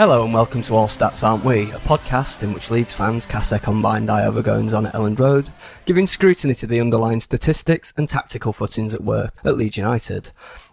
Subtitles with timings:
[0.00, 3.50] Hello and welcome to All Stats Aren't We, a podcast in which Leeds fans cast
[3.50, 5.52] their combined eye over goings on at Elland Road,
[5.84, 10.30] giving scrutiny to the underlying statistics and tactical footings at work at Leeds United.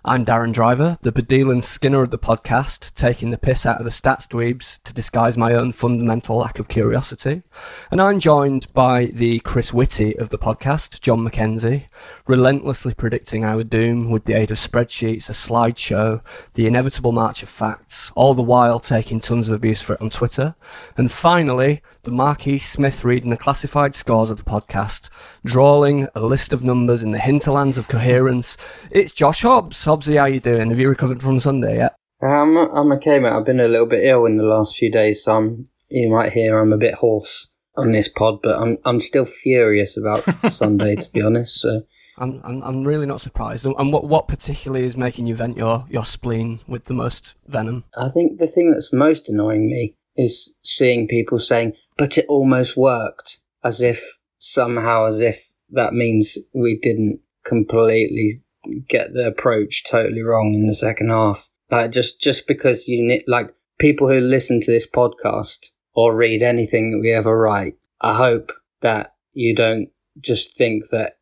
[0.08, 3.83] I'm Darren Driver, the Baddiel and Skinner of the podcast, taking the piss out of
[3.83, 7.44] the stats dweebs to disguise my own fundamental lack of curiosity.
[7.91, 11.88] And I'm joined by the Chris Whitty of the podcast, John McKenzie,
[12.25, 16.21] relentlessly predicting our doom with the aid of spreadsheets, a slideshow,
[16.53, 20.09] the inevitable march of facts, all the while taking tons of abuse for it on
[20.09, 20.55] Twitter.
[20.95, 25.09] And finally, the Marquis Smith reading the classified scores of the podcast,
[25.44, 28.55] drawing a list of numbers in the hinterlands of coherence.
[28.89, 29.83] It's Josh Hobbs.
[29.97, 30.69] Hobbsy, how you doing?
[30.69, 31.95] Have you recovered from Sunday yet?
[32.21, 33.31] Um, I'm okay, mate.
[33.31, 36.33] I've been a little bit ill in the last few days, so I'm, you might
[36.33, 40.97] hear I'm a bit hoarse on this pod, but I'm I'm still furious about Sunday,
[40.97, 41.59] to be honest.
[41.61, 41.81] So.
[42.19, 43.65] I'm, I'm, I'm really not surprised.
[43.65, 47.83] And what, what particularly is making you vent your, your spleen with the most venom?
[47.97, 52.77] I think the thing that's most annoying me is seeing people saying, but it almost
[52.77, 58.41] worked, as if somehow, as if that means we didn't completely
[58.88, 61.50] get the approach totally wrong in the second half.
[61.70, 66.92] Like just just because you like people who listen to this podcast or read anything
[66.92, 68.52] that we ever write, I hope
[68.82, 69.89] that you don't
[70.20, 71.17] just think that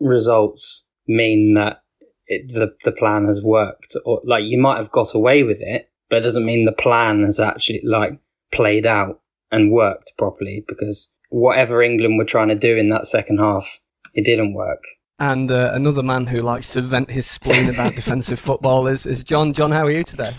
[0.00, 1.82] results mean that
[2.26, 5.90] it, the the plan has worked or like you might have got away with it,
[6.08, 8.18] but it doesn't mean the plan has actually like
[8.52, 13.38] played out and worked properly because whatever England were trying to do in that second
[13.38, 13.80] half,
[14.14, 14.82] it didn't work.
[15.20, 19.22] And uh, another man who likes to vent his spleen about defensive football is, is
[19.22, 19.52] John.
[19.52, 20.30] John, how are you today?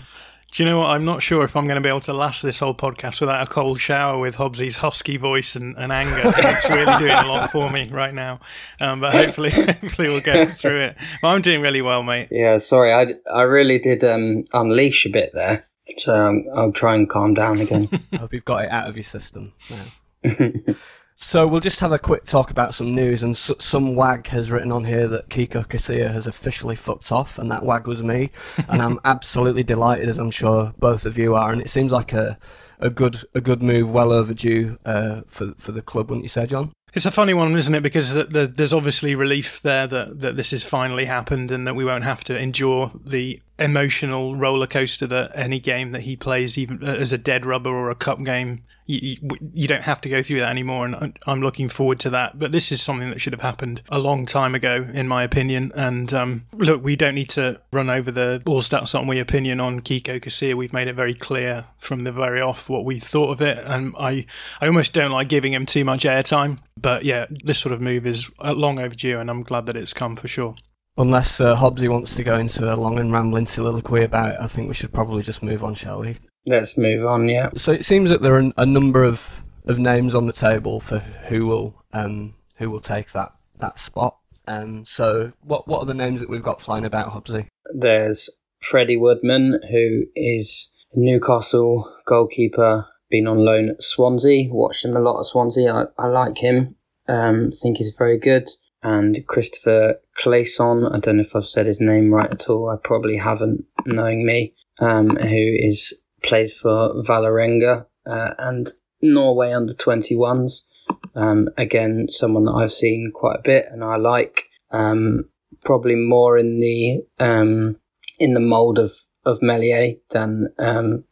[0.50, 0.88] Do you know what?
[0.88, 3.42] I'm not sure if I'm going to be able to last this whole podcast without
[3.42, 6.20] a cold shower with Hobbsy's husky voice and, and anger.
[6.36, 8.40] It's really doing a lot for me right now.
[8.80, 10.96] Um, but hopefully, hopefully we'll get through it.
[11.22, 12.28] Well, I'm doing really well, mate.
[12.30, 15.64] Yeah, sorry, I, I really did um, unleash a bit there.
[15.98, 17.88] So um, I'll try and calm down again.
[18.12, 20.74] I hope you've got it out of your system now.
[21.22, 23.22] So we'll just have a quick talk about some news.
[23.22, 27.38] And s- some wag has written on here that Kiko Casilla has officially fucked off,
[27.38, 28.30] and that wag was me.
[28.68, 31.52] and I'm absolutely delighted, as I'm sure both of you are.
[31.52, 32.38] And it seems like a
[32.80, 36.46] a good a good move, well overdue uh, for for the club, wouldn't you say,
[36.46, 36.72] John?
[36.94, 37.82] It's a funny one, isn't it?
[37.82, 41.74] Because the, the, there's obviously relief there that, that this has finally happened and that
[41.74, 46.58] we won't have to endure the emotional roller coaster that any game that he plays,
[46.58, 49.16] even as a dead rubber or a cup game, you,
[49.54, 50.84] you, don't have to go through that anymore.
[50.84, 52.38] And I'm looking forward to that.
[52.38, 55.72] But this is something that should have happened a long time ago, in my opinion.
[55.74, 59.60] And um, look, we don't need to run over the all stats on we opinion
[59.60, 60.54] on Kiko Casilla.
[60.54, 63.58] We've made it very clear from the very off what we thought of it.
[63.64, 64.26] And I,
[64.60, 66.58] I almost don't like giving him too much airtime.
[66.80, 70.16] But yeah, this sort of move is long overdue, and I'm glad that it's come
[70.16, 70.56] for sure.
[70.98, 74.46] Unless uh, Hobbsy wants to go into a long and rambling soliloquy about it, I
[74.46, 76.16] think we should probably just move on, shall we?
[76.46, 77.50] Let's move on, yeah.
[77.56, 80.98] So it seems that there are a number of, of names on the table for
[80.98, 84.18] who will um, who will take that, that spot.
[84.46, 87.48] Um, so what what are the names that we've got flying about, Hobbsy?
[87.72, 88.28] There's
[88.60, 94.52] Freddie Woodman, who is Newcastle goalkeeper, been on loan at Swansea.
[94.52, 95.72] Watched him a lot at Swansea.
[95.72, 96.76] I, I like him.
[97.08, 98.48] Um, think he's very good.
[98.82, 102.68] And Kristoffer Klaesson, I don't know if I've said his name right at all.
[102.68, 104.54] I probably haven't, knowing me.
[104.80, 110.68] Um, who is plays for Valerenga, uh, and Norway under 21s.
[111.14, 114.44] Um, again, someone that I've seen quite a bit and I like.
[114.70, 115.28] Um,
[115.64, 117.76] probably more in the um,
[118.18, 118.92] in the mould of
[119.24, 121.04] of Meslier than um,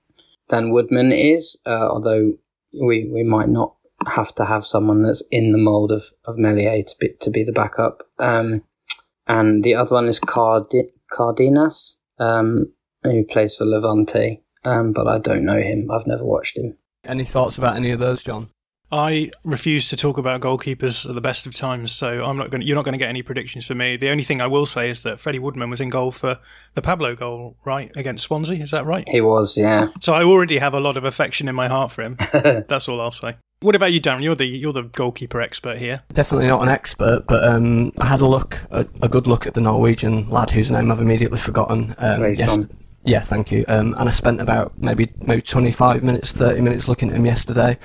[0.49, 1.57] than Woodman is.
[1.67, 2.35] Uh, although
[2.73, 3.75] we we might not
[4.07, 7.45] have to have someone that's in the mould of, of Meslier to be to be
[7.45, 8.03] the backup.
[8.19, 8.63] Um,
[9.27, 15.19] and the other one is Cardi- Cardenas, um, who plays for Levante, um, but I
[15.19, 15.91] don't know him.
[15.91, 16.77] I've never watched him.
[17.05, 18.51] Any thoughts about any of those, John?
[18.93, 22.63] I refuse to talk about goalkeepers at the best of times, so I'm not going.
[22.63, 23.97] You're not going to get any predictions for me.
[23.97, 26.39] The only thing I will say is that Freddie Woodman was in goal for
[26.75, 28.61] the Pablo goal, right against Swansea.
[28.61, 29.09] Is that right?
[29.09, 29.89] He was, yeah.
[30.01, 32.17] So I already have a lot of affection in my heart for him.
[32.33, 33.37] That's all I'll say.
[33.63, 34.23] What about you, Darren?
[34.23, 36.03] You're the you're the goalkeeper expert here.
[36.15, 39.53] Definitely not an expert, but um, I had a look, a, a, good look at
[39.53, 41.95] the Norwegian lad whose name I've immediately forgotten.
[41.99, 42.59] Um, yes,
[43.05, 43.67] yeah, thank you.
[43.69, 47.79] Um, and I spent about maybe maybe 25 minutes, 30 minutes looking at him yesterday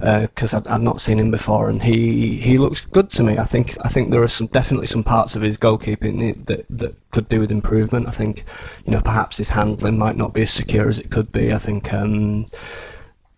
[0.00, 3.38] because uh, I'd, I'd, not seen him before, and he, he looks good to me.
[3.38, 7.10] I think I think there are some definitely some parts of his goalkeeping that that
[7.12, 8.08] could do with improvement.
[8.08, 8.44] I think
[8.84, 11.52] you know perhaps his handling might not be as secure as it could be.
[11.52, 11.92] I think.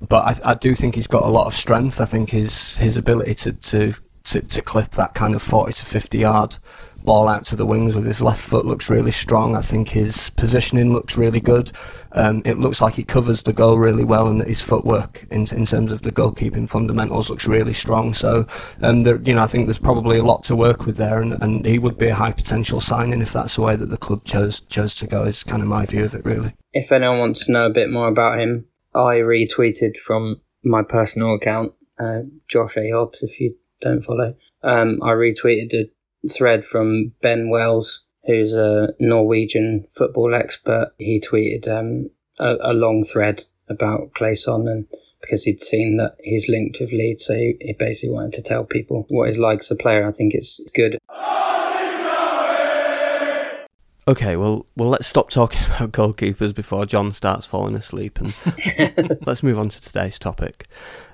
[0.08, 2.00] But I, I do think he's got a lot of strength.
[2.00, 3.94] I think his his ability to, to,
[4.24, 6.56] to, to clip that kind of 40 to 50 yard
[7.04, 9.56] ball out to the wings with his left foot looks really strong.
[9.56, 11.72] I think his positioning looks really good.
[12.12, 15.46] Um, it looks like he covers the goal really well, and that his footwork in,
[15.52, 18.14] in terms of the goalkeeping fundamentals looks really strong.
[18.14, 18.46] So,
[18.82, 21.40] um, there, you know, I think there's probably a lot to work with there, and,
[21.42, 24.24] and he would be a high potential signing if that's the way that the club
[24.24, 25.24] chose chose to go.
[25.24, 26.54] Is kind of my view of it, really.
[26.72, 31.34] If anyone wants to know a bit more about him, I retweeted from my personal
[31.34, 32.90] account, uh, Josh A.
[32.90, 34.34] Hobbs, if you don't follow.
[34.62, 40.92] Um, I retweeted a thread from Ben Wells, who's a Norwegian football expert.
[40.98, 44.86] He tweeted um, a, a, long thread about Klaesson and
[45.20, 48.64] because he'd seen that he's linked with Leeds, so he, he basically wanted to tell
[48.64, 50.06] people what he's like as a player.
[50.06, 50.98] I think it's good.
[54.08, 58.34] Okay, well, well, let's stop talking about goalkeepers before John starts falling asleep, and
[59.26, 60.66] let's move on to today's topic.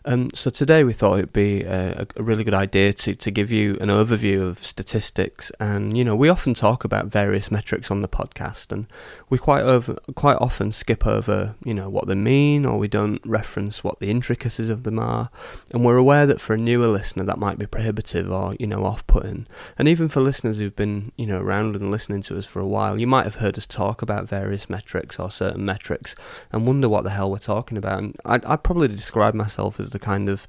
[0.05, 3.51] Um, so today we thought it'd be a, a, really good idea to, to give
[3.51, 8.03] you an overview of statistics, and you know we often talk about various metrics on
[8.03, 8.87] the podcast, and
[9.29, 13.21] we quite over quite often skip over you know what they mean, or we don't
[13.27, 15.31] reference what the intricacies of them are,
[15.73, 18.85] and we're aware that for a newer listener that might be prohibitive or you know
[18.85, 19.47] off-putting,
[19.77, 22.67] and even for listeners who've been you know around and listening to us for a
[22.67, 26.15] while, you might have heard us talk about various metrics or certain metrics,
[26.53, 27.99] and wonder what the hell we're talking about.
[27.99, 30.47] And I'd, I'd probably describe myself as the kind of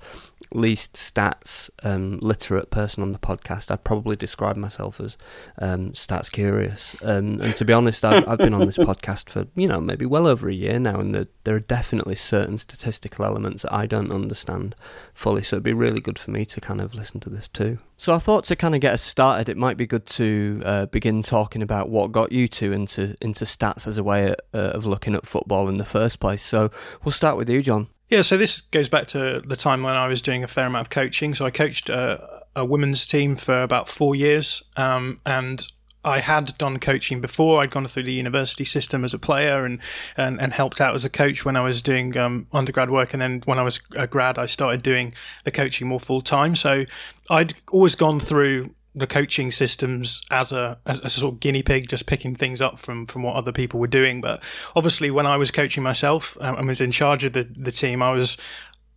[0.51, 5.17] least stats um, literate person on the podcast, I'd probably describe myself as
[5.59, 6.95] um, stats curious.
[7.03, 10.05] Um, and to be honest, I've, I've, been on this podcast for you know maybe
[10.05, 13.85] well over a year now, and there, there are definitely certain statistical elements that I
[13.85, 14.75] don't understand
[15.13, 15.43] fully.
[15.43, 17.79] So it'd be really good for me to kind of listen to this too.
[17.97, 20.85] So I thought to kind of get us started, it might be good to uh,
[20.85, 24.71] begin talking about what got you two into into stats as a way of, uh,
[24.77, 26.41] of looking at football in the first place.
[26.41, 26.71] So
[27.03, 27.87] we'll start with you, John.
[28.09, 30.87] Yeah, so this goes back to the time when I was doing a fair amount
[30.87, 31.35] of coaching.
[31.35, 35.65] So I coached a, a women's team for about four years, um, and
[36.03, 37.61] I had done coaching before.
[37.61, 39.79] I'd gone through the university system as a player and,
[40.17, 43.13] and, and helped out as a coach when I was doing um, undergrad work.
[43.13, 45.13] And then when I was a grad, I started doing
[45.43, 46.55] the coaching more full time.
[46.55, 46.85] So
[47.29, 51.87] I'd always gone through the coaching systems as a, as a sort of guinea pig,
[51.87, 54.21] just picking things up from, from what other people were doing.
[54.21, 54.43] But
[54.75, 58.01] obviously, when I was coaching myself um, and was in charge of the, the team,
[58.01, 58.37] I was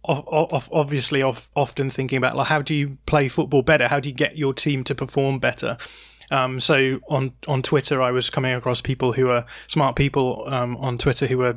[0.05, 3.89] obviously often thinking about like how do you play football better?
[3.89, 5.77] How do you get your team to perform better?
[6.31, 10.77] Um, so on on Twitter, I was coming across people who are smart people um,
[10.79, 11.57] on Twitter who were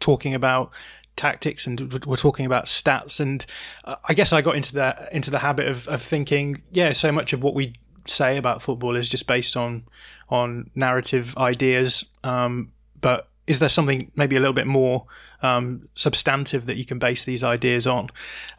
[0.00, 0.70] talking about
[1.16, 3.20] tactics and we're talking about stats.
[3.20, 3.44] And
[3.84, 7.12] uh, I guess I got into that into the habit of, of thinking yeah so
[7.12, 7.74] much of what we
[8.06, 9.84] say about football is just based on
[10.28, 12.04] on narrative ideas.
[12.24, 15.04] Um, but is there something maybe a little bit more
[15.42, 18.08] um, substantive that you can base these ideas on?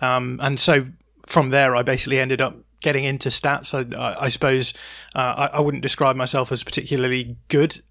[0.01, 0.85] Um, and so
[1.25, 3.73] from there I basically ended up getting into stats.
[3.73, 4.73] I, I suppose
[5.15, 7.81] uh, I, I wouldn't describe myself as particularly good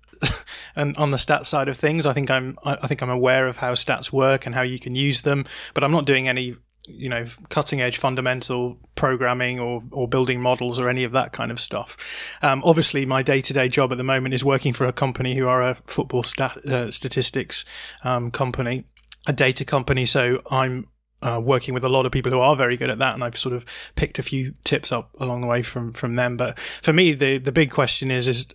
[0.76, 3.56] and on the stats side of things, I think I'm I think I'm aware of
[3.56, 7.08] how stats work and how you can use them, but I'm not doing any you
[7.08, 11.60] know cutting edge fundamental programming or or building models or any of that kind of
[11.60, 11.96] stuff.
[12.42, 15.34] Um, obviously, my day to day job at the moment is working for a company
[15.34, 17.64] who are a football stat, uh, statistics
[18.04, 18.84] um, company,
[19.26, 20.06] a data company.
[20.06, 20.88] So I'm
[21.22, 23.38] uh, working with a lot of people who are very good at that, and I've
[23.38, 23.64] sort of
[23.94, 26.36] picked a few tips up along the way from from them.
[26.36, 28.46] But for me, the the big question is is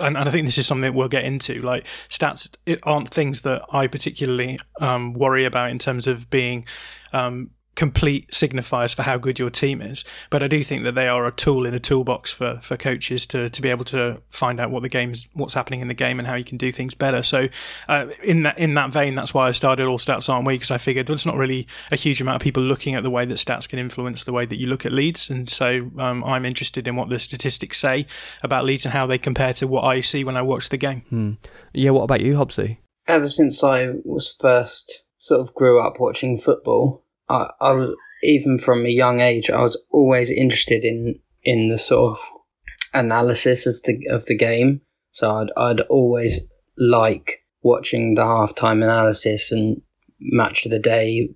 [0.00, 1.60] and, I think this is something that we'll get into.
[1.62, 2.48] Like stats
[2.84, 6.66] aren't things that I particularly um, worry about in terms of being
[7.12, 10.04] um, complete signifiers for how good your team is.
[10.30, 13.24] But I do think that they are a tool in a toolbox for, for coaches
[13.26, 16.18] to, to be able to find out what the game's what's happening in the game
[16.18, 17.22] and how you can do things better.
[17.22, 17.48] So
[17.88, 20.70] uh, in that in that vein, that's why I started all stats aren't we because
[20.70, 23.34] I figured there's not really a huge amount of people looking at the way that
[23.34, 26.86] stats can influence the way that you look at Leeds, and so um, I'm interested
[26.86, 28.06] in what the statistics say
[28.42, 31.02] about Leeds and how they compare to what I see when I watch the game.
[31.08, 31.32] Hmm.
[31.72, 32.78] Yeah, what about you, Hobbsy?
[33.08, 37.01] Ever since I was first sort of grew up watching football,
[37.32, 41.78] I, I was even from a young age, I was always interested in in the
[41.78, 42.24] sort of
[42.94, 44.80] analysis of the of the game.
[45.10, 46.40] So I'd I'd always
[46.78, 49.80] like watching the halftime analysis and
[50.20, 51.28] match of the day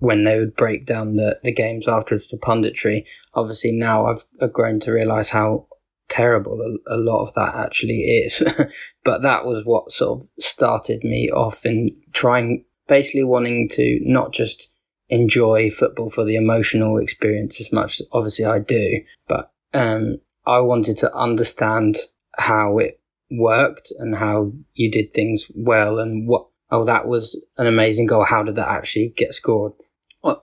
[0.00, 3.04] when they would break down the, the games afterwards, the punditry.
[3.34, 5.66] Obviously, now I've, I've grown to realize how
[6.08, 8.42] terrible a, a lot of that actually is.
[9.04, 14.32] but that was what sort of started me off in trying, basically wanting to not
[14.32, 14.72] just
[15.08, 20.60] enjoy football for the emotional experience as much as obviously I do, but um, I
[20.60, 21.98] wanted to understand
[22.36, 23.00] how it
[23.30, 28.24] worked and how you did things well and what oh that was an amazing goal.
[28.24, 29.72] How did that actually get scored?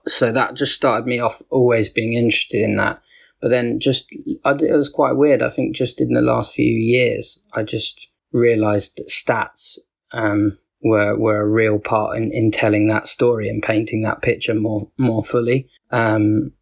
[0.06, 3.00] So that just started me off always being interested in that.
[3.40, 5.42] But then just it was quite weird.
[5.42, 9.78] I think just in the last few years i just realized that stats
[10.12, 14.54] um, were were a real part in, in telling that story and painting that picture
[14.54, 15.68] more more fully.
[15.90, 16.52] Um,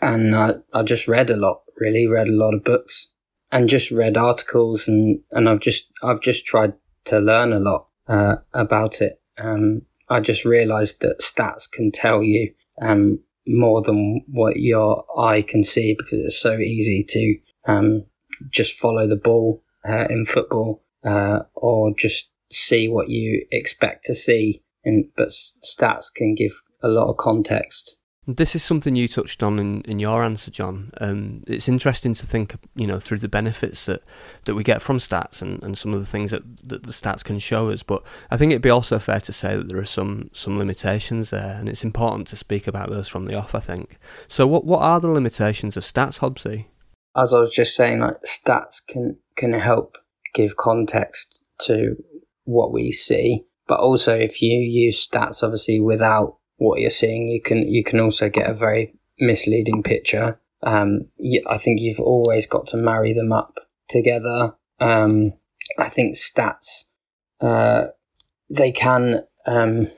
[0.00, 3.10] and I, I just read a lot, really read a lot of books
[3.52, 6.72] and just read articles and, and I've just I've just tried
[7.04, 9.20] to learn a lot uh, about it.
[9.38, 15.42] Um, I just realised that stats can tell you um, more than what your eye
[15.42, 17.38] can see because it's so easy to
[17.72, 18.04] um,
[18.50, 24.14] just follow the ball uh, in football uh, or just see what you expect to
[24.14, 24.62] see.
[24.84, 27.96] And but stats can give a lot of context.
[28.24, 30.92] This is something you touched on in, in your answer, John.
[31.00, 34.04] Um, it's interesting to think, you know, through the benefits that,
[34.44, 37.24] that we get from stats and, and some of the things that, that the stats
[37.24, 37.82] can show us.
[37.82, 41.30] But I think it'd be also fair to say that there are some some limitations
[41.30, 43.56] there, and it's important to speak about those from the off.
[43.56, 43.98] I think.
[44.28, 46.66] So, what what are the limitations of stats, Hobbsy?
[47.16, 49.98] As I was just saying, like stats can can help
[50.32, 51.96] give context to
[52.44, 53.44] what we see.
[53.68, 58.00] But also, if you use stats, obviously, without what you're seeing, you can you can
[58.00, 60.40] also get a very misleading picture.
[60.62, 61.06] Um,
[61.48, 63.54] I think you've always got to marry them up
[63.88, 64.54] together.
[64.80, 65.32] Um,
[65.78, 66.84] I think stats
[67.42, 67.88] uh,
[68.48, 69.88] they can um,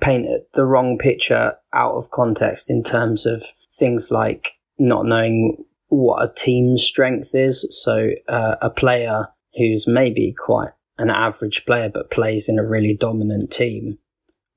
[0.00, 6.22] paint the wrong picture out of context in terms of things like not knowing what
[6.22, 7.66] a team's strength is.
[7.82, 12.94] So uh, a player who's maybe quite an average player but plays in a really
[12.94, 13.98] dominant team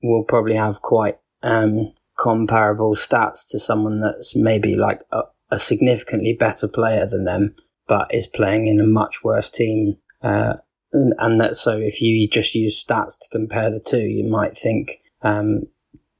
[0.02, 6.32] will probably have quite um, comparable stats to someone that's maybe like a, a, significantly
[6.32, 7.54] better player than them
[7.86, 9.96] but is playing in a much worse team.
[10.22, 10.54] Uh,
[10.92, 14.56] and, and, that so if you just use stats to compare the two, you might
[14.56, 15.62] think um,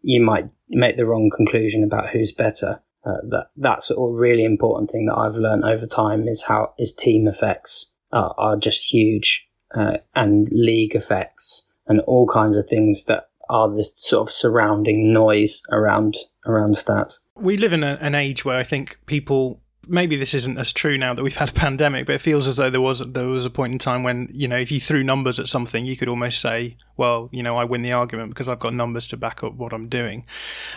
[0.02, 2.80] you might make the wrong conclusion about who's better.
[3.04, 6.92] Uh, that that's a really important thing that I've learned over time is how is
[6.92, 13.04] team effects are, are just huge uh, and league effects and all kinds of things
[13.04, 17.20] that are the sort of surrounding noise around around stats.
[17.36, 20.96] We live in a, an age where I think people maybe this isn't as true
[20.96, 23.46] now that we've had a pandemic, but it feels as though there was there was
[23.46, 26.08] a point in time when you know if you threw numbers at something, you could
[26.08, 29.42] almost say, well, you know, I win the argument because I've got numbers to back
[29.44, 30.26] up what I'm doing.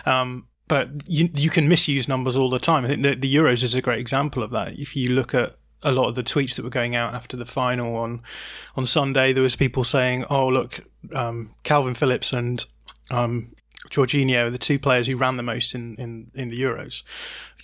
[0.04, 2.84] Um, but you you can misuse numbers all the time.
[2.84, 4.78] I think the, the Euros is a great example of that.
[4.78, 7.46] If you look at a lot of the tweets that were going out after the
[7.46, 8.22] final on
[8.76, 10.80] on Sunday, there was people saying, "Oh, look,
[11.14, 12.64] um, Kalvin Phillips and
[13.10, 13.52] um,
[13.90, 17.02] Jorginho are the two players who ran the most in, in, in the Euros,"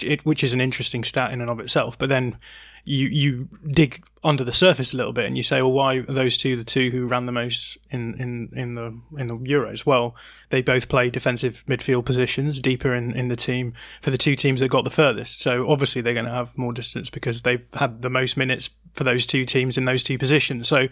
[0.01, 1.99] it, which is an interesting stat in and of itself.
[1.99, 2.39] But then
[2.85, 6.03] you you dig under the surface a little bit and you say, well, why are
[6.03, 9.85] those two the two who ran the most in, in, in the in the Euros?
[9.87, 10.15] Well,
[10.51, 14.61] they both play defensive midfield positions deeper in, in the team for the two teams
[14.61, 15.41] that got the furthest.
[15.41, 19.05] So obviously they're going to have more distance because they've had the most minutes for
[19.05, 20.69] those two teams in those two positions.
[20.69, 20.89] So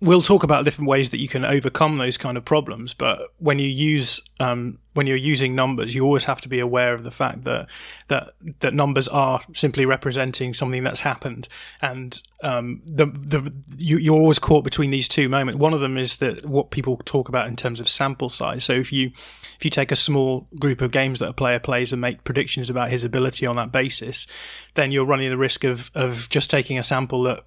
[0.00, 2.94] we'll talk about different ways that you can overcome those kind of problems.
[2.94, 6.94] But when you use um, when you're using numbers, you always have to be aware
[6.94, 7.68] of the fact that
[8.08, 11.48] that that numbers are simply representing something that's happened,
[11.80, 15.58] and um, the the you, you're always caught between these two moments.
[15.58, 18.64] One of them is that what people talk about in terms of sample size.
[18.64, 21.92] So if you if you take a small group of games that a player plays
[21.92, 24.26] and make predictions about his ability on that basis,
[24.74, 27.44] then you're running the risk of of just taking a sample that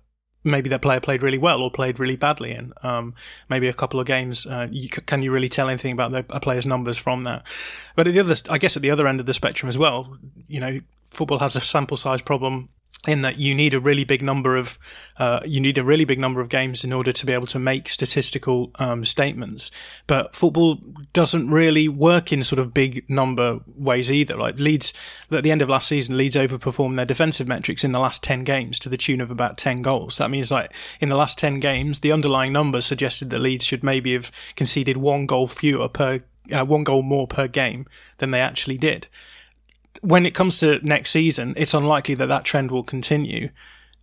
[0.48, 2.74] maybe that player played really well or played really badly in.
[2.84, 3.13] Um,
[3.50, 4.46] maybe a couple of games.
[4.46, 7.46] Uh, you, can you really tell anything about the, a player's numbers from that?
[7.96, 10.18] But at the other, I guess at the other end of the spectrum as well,
[10.48, 12.70] you know, football has a sample size problem
[13.08, 14.78] in that you need a really big number of
[15.18, 17.60] uh, you need a really big number of games in order to be able to
[17.60, 19.72] make statistical um, statements.
[20.06, 20.80] But football
[21.14, 24.36] doesn't really work in sort of big number ways either.
[24.38, 24.94] Like Leeds
[25.32, 28.44] at the end of last season, Leeds overperformed their defensive metrics in the last ten
[28.44, 30.18] games to the tune of about ten goals.
[30.18, 33.84] That means like in the last ten games, the underlying numbers suggested that Leeds should
[33.84, 36.22] maybe have conceded one goal fewer per
[36.52, 37.86] uh, one goal more per game
[38.20, 39.08] than they actually did
[40.01, 43.50] when it comes to next season, it's unlikely that that trend will continue.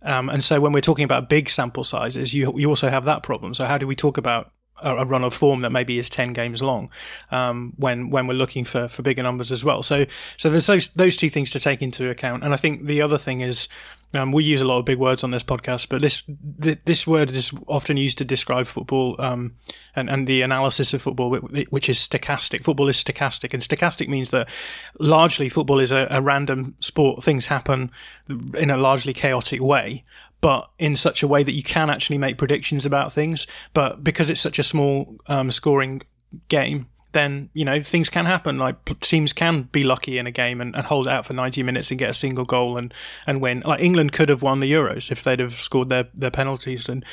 [0.01, 3.23] Um, and so when we're talking about big sample sizes, you you also have that
[3.23, 3.53] problem.
[3.53, 6.61] So how do we talk about a, run of form that maybe is ten games
[6.61, 6.89] long
[7.31, 9.83] um, when when we're looking for, for bigger numbers as well?
[9.83, 10.05] So
[10.37, 12.43] so there's those those two things to take into account.
[12.43, 13.67] And I think the other thing is
[14.15, 16.23] um, we use a lot of big words on this podcast, but this
[16.61, 19.55] th- this word is often used to describe football um,
[19.95, 22.63] and and the analysis of football, which is stochastic.
[22.63, 24.49] Football is stochastic, and stochastic means that
[24.99, 27.23] largely football is a, a random sport.
[27.23, 27.91] Things happen
[28.55, 30.03] in a largely chaotic way,
[30.41, 33.47] but in such a way that you can actually make predictions about things.
[33.73, 36.01] But because it's such a small um, scoring
[36.49, 38.59] game, then you know things can happen.
[38.59, 41.89] Like teams can be lucky in a game and, and, hold out for ninety minutes
[41.89, 42.93] and get a single goal and
[43.25, 43.63] and win.
[43.65, 46.89] Like England could have won the Euros if they'd have scored their their penalties.
[46.89, 47.03] And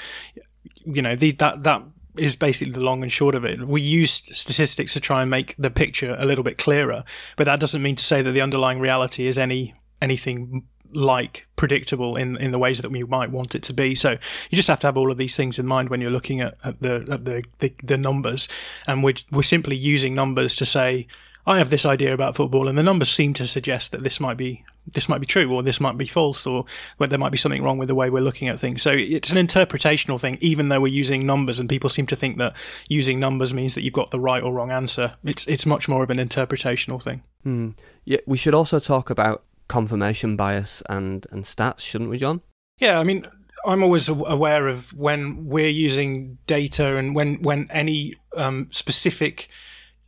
[0.84, 1.82] you know the, that that
[2.16, 3.66] is basically the long and short of it.
[3.66, 7.04] We use statistics to try and make the picture a little bit clearer,
[7.36, 12.16] but that doesn't mean to say that the underlying reality is any anything like predictable
[12.16, 13.94] in in the ways that we might want it to be.
[13.94, 16.40] So you just have to have all of these things in mind when you're looking
[16.40, 18.48] at, at the at the, the, the numbers,
[18.86, 21.06] and we're we're simply using numbers to say.
[21.44, 24.36] I have this idea about football, and the numbers seem to suggest that this might
[24.36, 26.64] be this might be true, or this might be false, or
[26.98, 28.80] there might be something wrong with the way we're looking at things.
[28.80, 32.38] So it's an interpretational thing, even though we're using numbers, and people seem to think
[32.38, 32.54] that
[32.88, 35.14] using numbers means that you've got the right or wrong answer.
[35.24, 37.22] It's it's much more of an interpretational thing.
[37.44, 37.74] Mm.
[38.04, 42.42] Yeah, we should also talk about confirmation bias and, and stats, shouldn't we, John?
[42.78, 43.26] Yeah, I mean,
[43.64, 49.48] I'm always aware of when we're using data and when when any um, specific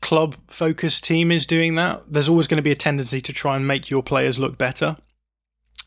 [0.03, 2.03] club focused team is doing that.
[2.09, 4.97] There's always going to be a tendency to try and make your players look better.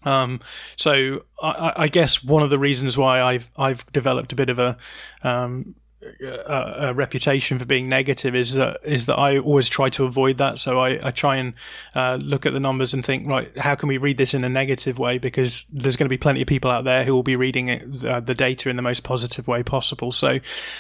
[0.03, 0.39] Um,
[0.75, 4.57] so I, I, guess one of the reasons why I've I've developed a bit of
[4.57, 4.77] a
[5.21, 5.75] um,
[6.21, 10.37] a, a, reputation for being negative is that is that I always try to avoid
[10.37, 10.59] that.
[10.59, 11.53] So I, I try and
[11.95, 14.49] uh, look at the numbers and think, right, how can we read this in a
[14.49, 15.17] negative way?
[15.17, 18.05] Because there's going to be plenty of people out there who will be reading it,
[18.05, 20.11] uh, the data in the most positive way possible.
[20.11, 20.39] So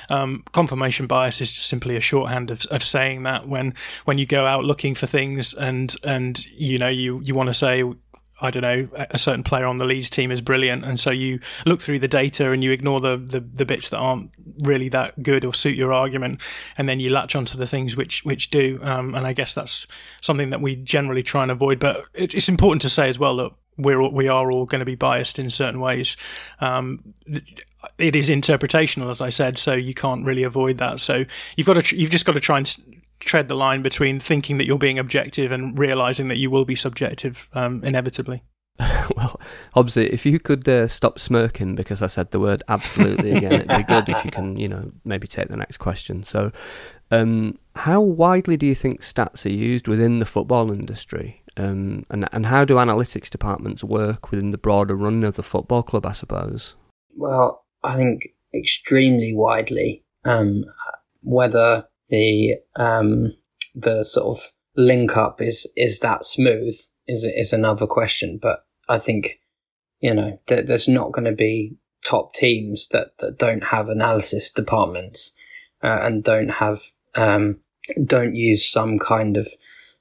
[0.09, 3.73] um, confirmation bias is just simply a shorthand of, of saying that when
[4.05, 7.53] when you go out looking for things and and you know you you want to
[7.53, 7.83] say
[8.39, 11.39] I don't know, a certain player on the Leeds team is brilliant, and so you
[11.65, 15.21] look through the data and you ignore the, the, the, bits that aren't really that
[15.23, 16.41] good or suit your argument,
[16.77, 18.79] and then you latch onto the things which which do.
[18.83, 19.87] Um, and I guess that's
[20.21, 21.79] something that we generally try and avoid.
[21.79, 24.95] But it's important to say as well that we're we are all going to be
[24.95, 26.17] biased in certain ways.
[26.59, 27.13] Um,
[27.97, 30.99] it is interpretational, as I said, so you can't really avoid that.
[30.99, 34.57] So you've got to you've just got to try and tread the line between thinking
[34.57, 38.43] that you're being objective and realizing that you will be subjective um, inevitably.
[39.15, 39.39] well,
[39.73, 43.67] obviously, if you could uh, stop smirking because I said the word absolutely again, it'd
[43.77, 46.23] be good if you can, you know, maybe take the next question.
[46.23, 46.51] So,
[47.09, 51.43] um, how widely do you think stats are used within the football industry?
[51.55, 55.81] Um, and, and how do analytics departments work within the broader run of the football
[55.81, 56.75] club, I suppose?
[57.15, 60.03] Well, I think extremely widely.
[60.23, 60.65] Um,
[61.23, 63.33] whether the um,
[63.75, 66.75] the sort of link up is is that smooth
[67.07, 68.39] is is another question.
[68.41, 69.39] But I think
[69.99, 75.35] you know there's not going to be top teams that, that don't have analysis departments
[75.83, 76.81] uh, and don't have
[77.15, 77.59] um,
[78.05, 79.47] don't use some kind of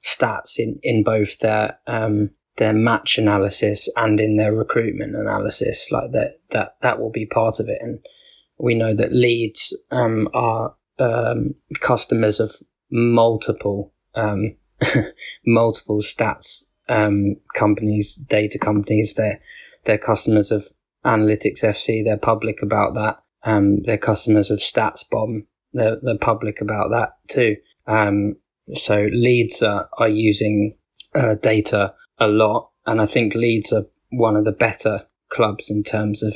[0.03, 5.91] stats in in both their um, their match analysis and in their recruitment analysis.
[5.91, 7.99] Like that that that will be part of it and.
[8.59, 12.55] We know that Leeds um, are um, customers of
[12.91, 14.55] multiple um,
[15.45, 19.13] multiple stats um, companies, data companies.
[19.15, 19.39] They're
[19.85, 20.67] they're customers of
[21.05, 22.03] Analytics FC.
[22.03, 23.23] They're public about that.
[23.43, 25.45] Um, they're customers of StatsBomb.
[25.73, 27.55] They're they're public about that too.
[27.85, 28.35] Um,
[28.73, 30.77] so Leeds are, are using
[31.15, 35.83] uh, data a lot, and I think Leeds are one of the better clubs in
[35.83, 36.35] terms of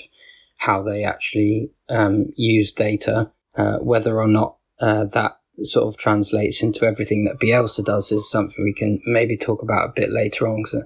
[0.57, 3.31] how they actually um, use data.
[3.55, 5.33] Uh, whether or not uh, that
[5.63, 9.89] sort of translates into everything that Bielsa does is something we can maybe talk about
[9.89, 10.63] a bit later on.
[10.65, 10.83] So,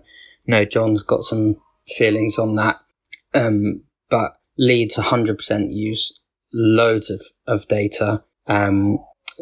[0.48, 1.56] no, John's got some
[1.96, 2.78] feelings on that.
[3.34, 6.20] Um, but Leeds 100% use
[6.54, 8.24] loads of, of data.
[8.48, 9.00] Um,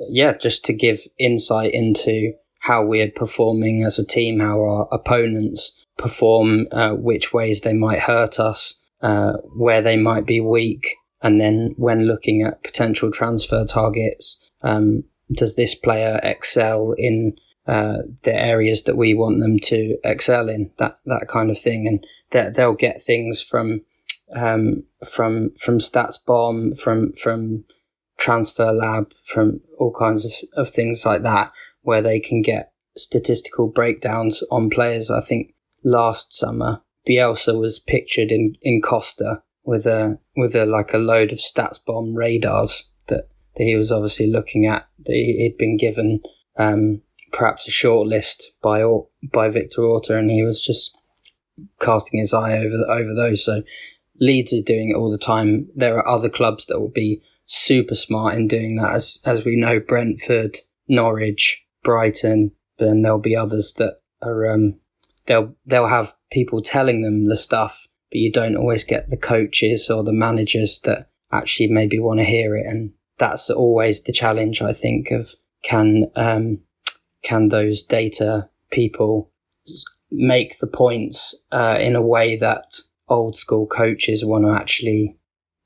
[0.09, 5.85] yeah, just to give insight into how we're performing as a team, how our opponents
[5.97, 10.95] perform, uh, which ways they might hurt us, uh, where they might be weak.
[11.23, 17.99] And then when looking at potential transfer targets, um, does this player excel in uh,
[18.23, 20.71] the areas that we want them to excel in?
[20.77, 23.81] That that kind of thing, and they'll get things from
[24.35, 27.63] um, from from StatsBomb, from from
[28.17, 33.67] Transfer Lab, from all kinds of, of things like that, where they can get statistical
[33.67, 35.09] breakdowns on players.
[35.09, 35.53] I think
[35.85, 41.31] last summer Bielsa was pictured in, in Costa with a with a like a load
[41.31, 46.21] of StatsBomb radars that, that he was obviously looking at that he'd been given
[46.57, 48.83] um, perhaps a short list by
[49.31, 50.97] by Victor Orta and he was just
[51.79, 53.63] casting his eye over over those so
[54.19, 55.67] Leeds are doing it all the time.
[55.75, 59.55] There are other clubs that will be super smart in doing that, as as we
[59.55, 62.51] know, Brentford, Norwich, Brighton.
[62.77, 64.79] But then there'll be others that are um,
[65.25, 69.89] they'll they'll have people telling them the stuff, but you don't always get the coaches
[69.89, 74.61] or the managers that actually maybe want to hear it, and that's always the challenge.
[74.61, 75.31] I think of
[75.63, 76.59] can um,
[77.23, 79.31] can those data people
[80.11, 82.75] make the points uh, in a way that
[83.07, 85.17] old school coaches want to actually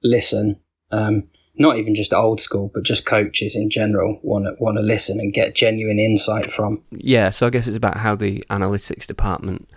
[0.02, 0.58] listen.
[0.90, 1.28] Um,
[1.60, 5.20] not even just old school, but just coaches in general want to want to listen
[5.20, 6.82] and get genuine insight from.
[6.92, 9.68] Yeah, so I guess it's about how the analytics department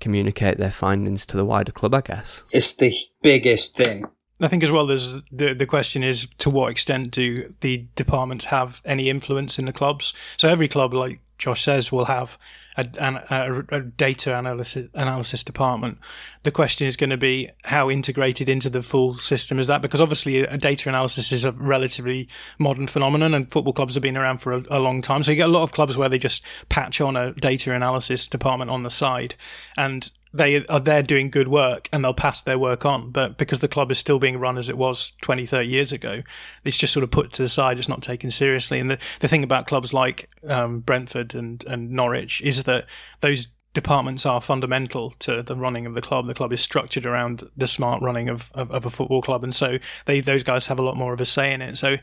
[0.00, 1.94] communicate their findings to the wider club.
[1.94, 4.04] I guess it's the biggest thing.
[4.40, 4.86] I think as well.
[4.86, 9.66] There's the the question is to what extent do the departments have any influence in
[9.66, 10.14] the clubs?
[10.36, 12.38] So every club, like Josh says, will have
[12.76, 15.98] a, a, a, data analysis analysis department.
[16.42, 19.80] The question is going to be how integrated into the full system is that?
[19.80, 24.18] Because obviously, a data analysis is a relatively modern phenomenon, and football clubs have been
[24.18, 25.22] around for a, a long time.
[25.22, 28.28] So you get a lot of clubs where they just patch on a data analysis
[28.28, 29.34] department on the side,
[29.78, 33.10] and they are there doing good work and they'll pass their work on.
[33.10, 36.22] But because the club is still being run as it was 20, 30 years ago,
[36.64, 37.78] it's just sort of put to the side.
[37.78, 38.78] It's not taken seriously.
[38.78, 42.86] And the, the thing about clubs like um, Brentford and, and Norwich is that
[43.20, 46.26] those departments are fundamental to the running of the club.
[46.26, 49.54] The club is structured around the smart running of, of, of, a football club, and
[49.54, 51.76] so they those guys have a lot more of a say in it.
[51.76, 51.96] So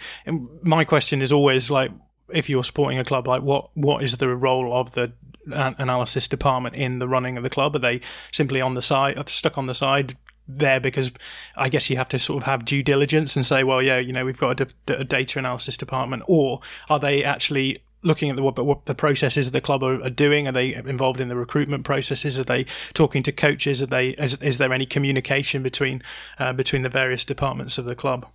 [0.62, 1.92] my question is always like,
[2.30, 5.12] if you're supporting a club, like what what is the role of the
[5.52, 7.76] analysis department in the running of the club?
[7.76, 10.16] Are they simply on the side, stuck on the side,
[10.48, 11.12] there because
[11.56, 14.14] I guess you have to sort of have due diligence and say, well, yeah, you
[14.14, 18.44] know, we've got a, a data analysis department, or are they actually looking at the,
[18.44, 20.48] what, what the processes of the club are, are, doing?
[20.48, 22.40] Are they involved in the recruitment processes?
[22.40, 23.82] Are they talking to coaches?
[23.82, 26.02] Are they is, is there any communication between
[26.40, 28.26] uh, between the various departments of the club?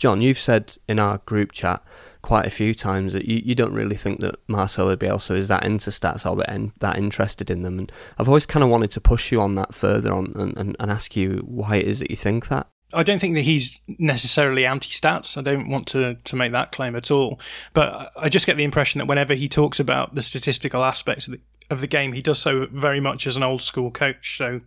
[0.00, 1.84] John, you've said in our group chat
[2.22, 5.62] quite a few times that you, you don't really think that Marcelo Bielsa is that
[5.62, 7.78] into stats or that, that interested in them.
[7.78, 10.76] And I've always kind of wanted to push you on that further on and, and,
[10.80, 12.66] and ask you why it is that you think that.
[12.94, 15.36] I don't think that he's necessarily anti-stats.
[15.36, 17.38] I don't want to, to make that claim at all.
[17.74, 21.34] But I just get the impression that whenever he talks about the statistical aspects of
[21.34, 24.38] the, of the game, he does so very much as an old school coach.
[24.38, 24.62] So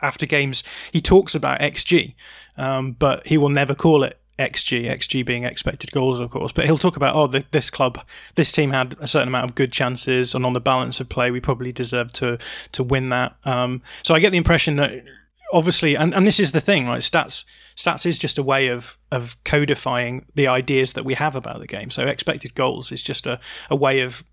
[0.00, 2.14] after games, he talks about XG,
[2.56, 6.52] um, but he will never call it XG, XG being expected goals, of course.
[6.52, 8.00] But he'll talk about, oh, the, this club,
[8.36, 11.30] this team had a certain amount of good chances, and on the balance of play,
[11.30, 12.38] we probably deserved to
[12.72, 13.34] to win that.
[13.44, 15.04] Um, so I get the impression that
[15.52, 17.00] obviously, and, and this is the thing, right?
[17.00, 17.44] Stats
[17.76, 21.66] stats is just a way of of codifying the ideas that we have about the
[21.66, 21.90] game.
[21.90, 23.38] So expected goals is just a,
[23.70, 24.24] a way of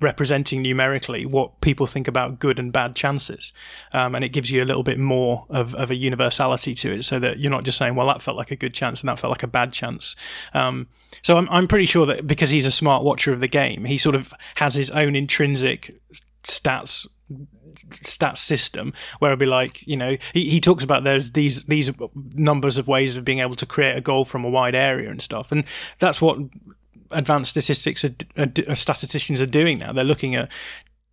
[0.00, 3.52] representing numerically what people think about good and bad chances,
[3.92, 7.04] um, and it gives you a little bit more of, of a universality to it,
[7.04, 9.18] so that you're not just saying, well, that felt like a good chance and that
[9.18, 10.16] felt like a bad chance.
[10.54, 10.86] Um,
[11.22, 13.98] so I'm I'm pretty sure that because he's a smart watcher of the game, he
[13.98, 16.00] sort of has his own intrinsic
[16.42, 17.06] stats
[17.74, 21.90] stats system where it'd be like you know he, he talks about there's these these
[22.34, 25.22] numbers of ways of being able to create a goal from a wide area and
[25.22, 25.52] stuff.
[25.52, 25.64] And
[25.98, 26.38] that's what
[27.10, 29.92] advanced statistics are, are, statisticians are doing now.
[29.92, 30.50] They're looking at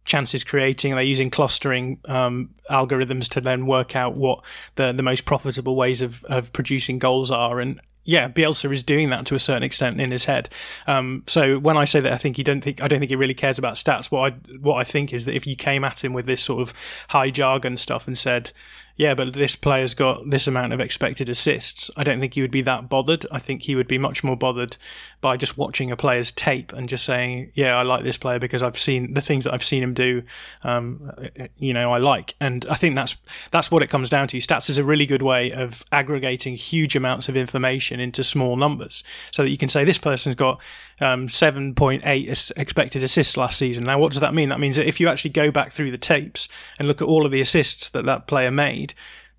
[0.06, 4.42] chances creating they're using clustering um, algorithms to then work out what
[4.76, 7.60] the the most profitable ways of, of producing goals are.
[7.60, 10.48] And yeah, Bielsa is doing that to a certain extent in his head.
[10.88, 13.18] Um, so when I say that, I think he don't think I don't think he
[13.18, 14.10] really cares about stats.
[14.10, 16.62] What I what I think is that if you came at him with this sort
[16.62, 16.74] of
[17.10, 18.54] high jargon stuff and said,
[18.98, 22.52] yeah, but this player's got this amount of expected assists, I don't think he would
[22.52, 23.28] be that bothered.
[23.32, 24.76] I think he would be much more bothered
[25.22, 28.64] by just watching a player's tape and just saying, yeah, I like this player because
[28.64, 30.24] I've seen the things that I've seen him do.
[30.64, 31.12] Um,
[31.58, 33.16] you know, I like, and I think that's
[33.52, 34.38] that's what it comes down to.
[34.38, 39.04] Stats is a really good way of aggregating huge amounts of information into small numbers,
[39.32, 40.60] so that you can say this person's got
[41.02, 43.84] um, 7.8 expected assists last season.
[43.84, 44.50] Now, what does that mean?
[44.50, 47.26] That means that if you actually go back through the tapes and look at all
[47.26, 48.87] of the assists that that player made,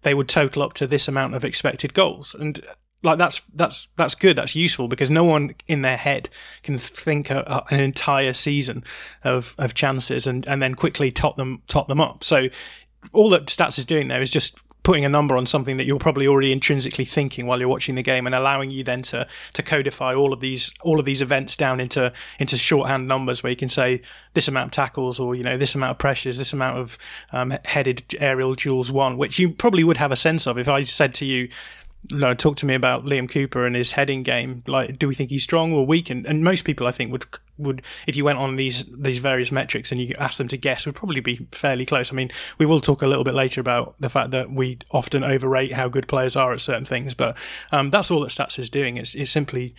[0.02, 2.34] they would total up to this amount of expected goals.
[2.34, 2.64] And
[3.02, 4.37] like that's that's that's good.
[4.37, 6.28] That's useful because no one in their head
[6.62, 8.84] can think a, a, an entire season
[9.24, 12.24] of of chances and and then quickly top them top them up.
[12.24, 12.48] So
[13.12, 14.58] all that stats is doing there is just
[14.88, 18.03] putting a number on something that you're probably already intrinsically thinking while you're watching the
[18.03, 21.57] game and allowing you then to to codify all of these all of these events
[21.57, 24.01] down into into shorthand numbers where you can say
[24.33, 26.96] this amount of tackles or you know this amount of pressures this amount of
[27.33, 30.57] um, headed aerial duels won which you probably would have a sense of.
[30.57, 31.51] If I said to you
[32.11, 34.62] no, talk to me about Liam Cooper and his heading game.
[34.66, 36.11] Like, do we think he's strong or weak?
[36.11, 37.26] And, and most people, I think, would
[37.58, 40.87] would if you went on these these various metrics and you asked them to guess,
[40.87, 42.12] would probably be fairly close.
[42.12, 45.24] I mean, we will talk a little bit later about the fact that we often
[45.24, 47.37] overrate how good players are at certain things, but
[47.72, 48.96] um, that's all that stats is doing.
[48.96, 49.74] It's, it's simply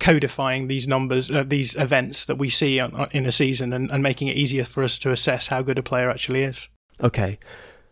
[0.00, 4.02] codifying these numbers, uh, these events that we see on, in a season, and, and
[4.02, 6.68] making it easier for us to assess how good a player actually is.
[7.02, 7.38] Okay.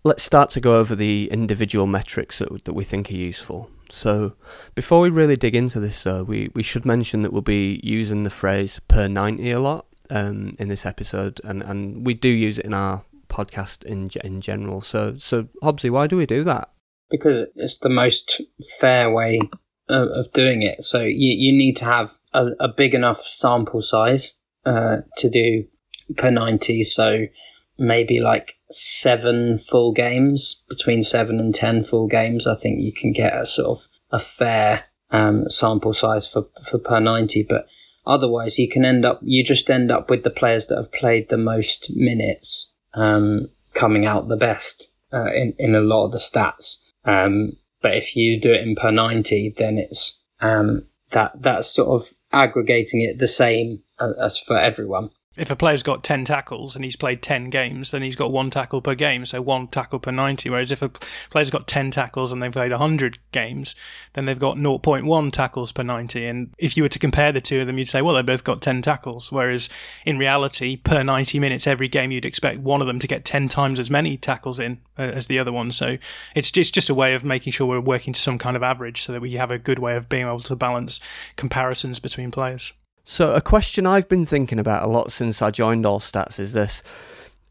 [0.04, 3.70] Let's start to go over the individual metrics that, that we think are useful.
[3.88, 4.32] So,
[4.74, 8.24] before we really dig into this, though, we, we should mention that we'll be using
[8.24, 12.58] the phrase per 90 a lot um, in this episode, and, and we do use
[12.58, 14.80] it in our podcast in in general.
[14.80, 16.70] So, so Hobbsy, why do we do that?
[17.10, 18.40] Because it's the most
[18.80, 19.40] fair way
[19.88, 20.82] of, of doing it.
[20.82, 25.66] So, you, you need to have a, a big enough sample size uh, to do
[26.16, 26.82] per 90.
[26.82, 27.26] So,
[27.82, 33.12] maybe like seven full games, between seven and ten full games, I think you can
[33.12, 37.42] get a sort of a fair um, sample size for, for per 90.
[37.42, 37.66] But
[38.06, 41.28] otherwise, you can end up, you just end up with the players that have played
[41.28, 46.18] the most minutes um, coming out the best uh, in, in a lot of the
[46.18, 46.82] stats.
[47.04, 51.88] Um, but if you do it in per 90, then it's um, that that's sort
[51.88, 56.76] of aggregating it the same as, as for everyone if a player's got 10 tackles
[56.76, 59.98] and he's played 10 games, then he's got one tackle per game, so one tackle
[59.98, 60.50] per 90.
[60.50, 60.90] Whereas if a
[61.30, 63.74] player's got 10 tackles and they've played 100 games,
[64.12, 66.26] then they've got 0.1 tackles per 90.
[66.26, 68.44] And if you were to compare the two of them, you'd say, well, they both
[68.44, 69.32] got 10 tackles.
[69.32, 69.70] Whereas
[70.04, 73.48] in reality, per 90 minutes every game, you'd expect one of them to get 10
[73.48, 75.72] times as many tackles in uh, as the other one.
[75.72, 75.96] So
[76.34, 79.02] it's just, just a way of making sure we're working to some kind of average
[79.02, 81.00] so that we have a good way of being able to balance
[81.36, 82.74] comparisons between players.
[83.04, 86.52] So, a question I've been thinking about a lot since I joined All Stats is
[86.52, 86.82] this.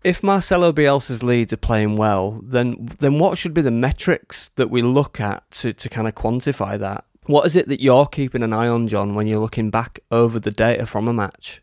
[0.04, 4.72] If Marcelo Bielsa's Leeds are playing well, then then what should be the metrics that
[4.72, 7.06] we look at to, to kind of quantify that?
[7.28, 10.40] What is it that you're keeping an eye on, John, when you're looking back over
[10.40, 11.62] the data from a match?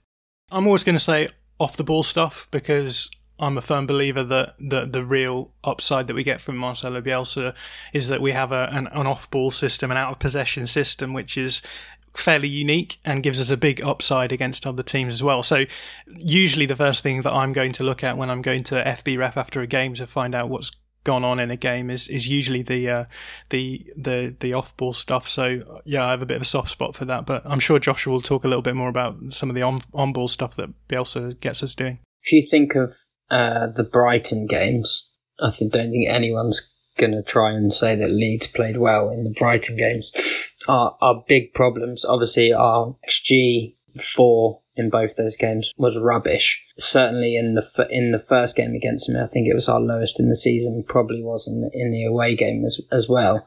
[0.51, 4.55] I'm always going to say off the ball stuff because I'm a firm believer that
[4.59, 7.55] the the real upside that we get from Marcelo Bielsa
[7.92, 11.12] is that we have a, an, an off ball system, an out of possession system,
[11.12, 11.62] which is
[12.16, 15.42] fairly unique and gives us a big upside against other teams as well.
[15.42, 15.64] So
[16.07, 19.37] usually the first thing that I'm going to look at when I'm going to FBref
[19.37, 20.73] after a game to find out what's
[21.05, 23.05] gone on in a game is is usually the uh,
[23.51, 25.29] the the the off ball stuff.
[25.29, 27.25] So yeah, I have a bit of a soft spot for that.
[27.25, 29.79] But I'm sure Joshua will talk a little bit more about some of the on
[29.94, 31.99] on ball stuff that Bielsa gets us doing.
[32.23, 32.94] If you think of
[33.31, 38.49] uh, the Brighton games, I don't think anyone's going to try and say that Leeds
[38.49, 40.12] played well in the Brighton games.
[40.68, 46.64] Our, big problems, obviously, our XG for in both those games was rubbish.
[46.78, 50.20] Certainly in the in the first game against me, I think it was our lowest
[50.20, 50.85] in the season.
[50.87, 53.46] Probably was in the, in the away game as as well.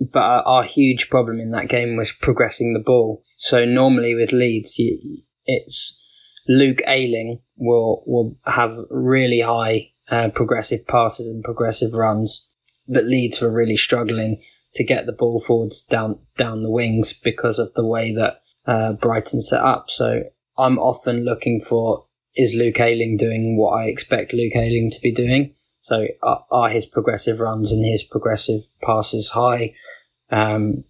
[0.00, 3.22] But our, our huge problem in that game was progressing the ball.
[3.36, 6.00] So normally with Leeds, you, it's
[6.48, 12.50] Luke Ayling will will have really high uh, progressive passes and progressive runs
[12.88, 14.42] but Leeds were really struggling
[14.74, 18.92] to get the ball forwards down down the wings because of the way that uh,
[18.92, 19.90] Brighton set up.
[19.90, 20.24] So
[20.58, 25.12] I'm often looking for is Luke Ayling doing what I expect Luke Ayling to be
[25.12, 25.54] doing?
[25.80, 29.74] So are, are his progressive runs and his progressive passes high?
[30.30, 30.84] Um,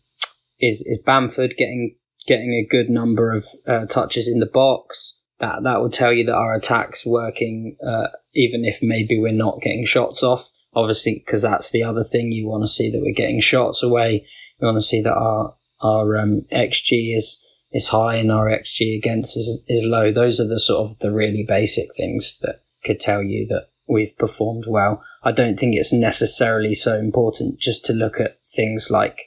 [0.59, 5.21] is is Bamford getting getting a good number of uh, touches in the box?
[5.39, 9.61] That that will tell you that our attack's working, uh, even if maybe we're not
[9.61, 13.15] getting shots off obviously because that's the other thing you want to see that we're
[13.15, 14.25] getting shots away.
[14.61, 18.97] You want to see that our our um, xG is is high and our xG
[18.97, 20.13] against is is low.
[20.13, 24.17] Those are the sort of the really basic things that could tell you that we've
[24.19, 25.03] performed well.
[25.25, 29.19] I don't think it's necessarily so important just to look at things like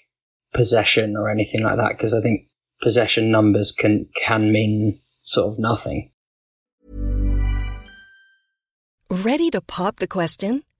[0.54, 2.48] possession or anything like that because I think
[2.82, 6.12] possession numbers can can mean sort of nothing.
[9.10, 10.64] Ready to pop the question?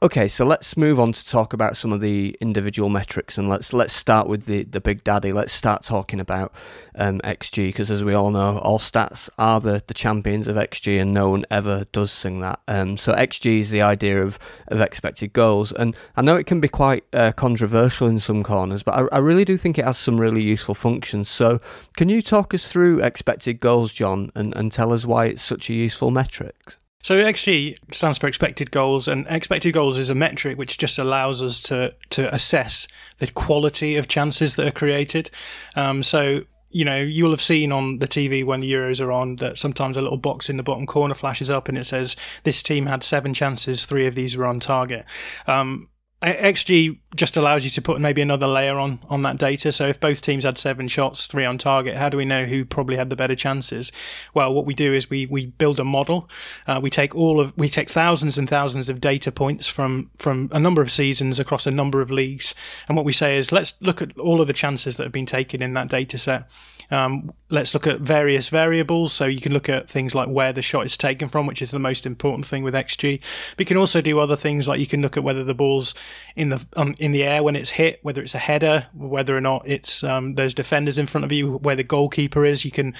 [0.00, 3.72] Okay, so let's move on to talk about some of the individual metrics, and let's
[3.72, 5.32] let's start with the, the big daddy.
[5.32, 6.52] Let's start talking about
[6.94, 11.00] um, XG because, as we all know, all stats are the, the champions of XG,
[11.00, 12.60] and no one ever does sing that.
[12.68, 16.60] Um, so XG is the idea of, of expected goals, and I know it can
[16.60, 19.98] be quite uh, controversial in some corners, but I, I really do think it has
[19.98, 21.28] some really useful functions.
[21.28, 21.60] So,
[21.96, 25.68] can you talk us through expected goals, John, and, and tell us why it's such
[25.68, 26.76] a useful metric?
[27.02, 31.42] So XG stands for expected goals, and expected goals is a metric which just allows
[31.42, 35.30] us to to assess the quality of chances that are created.
[35.76, 39.36] Um, so you know, you'll have seen on the TV when the Euros are on
[39.36, 42.62] that sometimes a little box in the bottom corner flashes up and it says this
[42.62, 45.06] team had seven chances, three of these were on target.
[45.46, 45.88] Um,
[46.22, 49.72] XG just allows you to put maybe another layer on on that data.
[49.72, 52.64] So if both teams had seven shots, three on target, how do we know who
[52.64, 53.92] probably had the better chances?
[54.34, 56.28] Well, what we do is we we build a model.
[56.66, 60.50] Uh, we take all of we take thousands and thousands of data points from from
[60.52, 62.54] a number of seasons across a number of leagues,
[62.88, 65.26] and what we say is let's look at all of the chances that have been
[65.26, 66.50] taken in that data set.
[66.90, 69.12] Um, let's look at various variables.
[69.12, 71.70] So you can look at things like where the shot is taken from, which is
[71.70, 73.20] the most important thing with XG.
[73.56, 75.94] But you can also do other things like you can look at whether the ball's
[76.36, 79.40] in the um, in the air when it's hit, whether it's a header, whether or
[79.40, 82.64] not it's um, there's defenders in front of you, where the goalkeeper is.
[82.64, 82.94] You can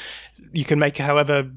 [0.53, 1.51] you can make however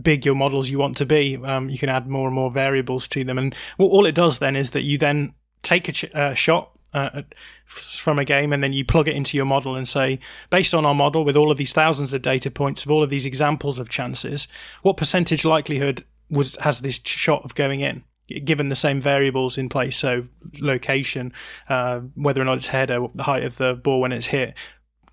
[0.00, 1.36] big your models you want to be.
[1.36, 4.38] Um, you can add more and more variables to them, and well, all it does
[4.38, 7.22] then is that you then take a ch- uh, shot uh,
[7.66, 10.18] from a game and then you plug it into your model and say,
[10.50, 13.10] based on our model with all of these thousands of data points of all of
[13.10, 14.48] these examples of chances,
[14.82, 18.04] what percentage likelihood was has this shot of going in?
[18.40, 20.26] Given the same variables in place, so
[20.60, 21.32] location,
[21.68, 24.54] uh, whether or not it's header, the height of the ball when it's hit,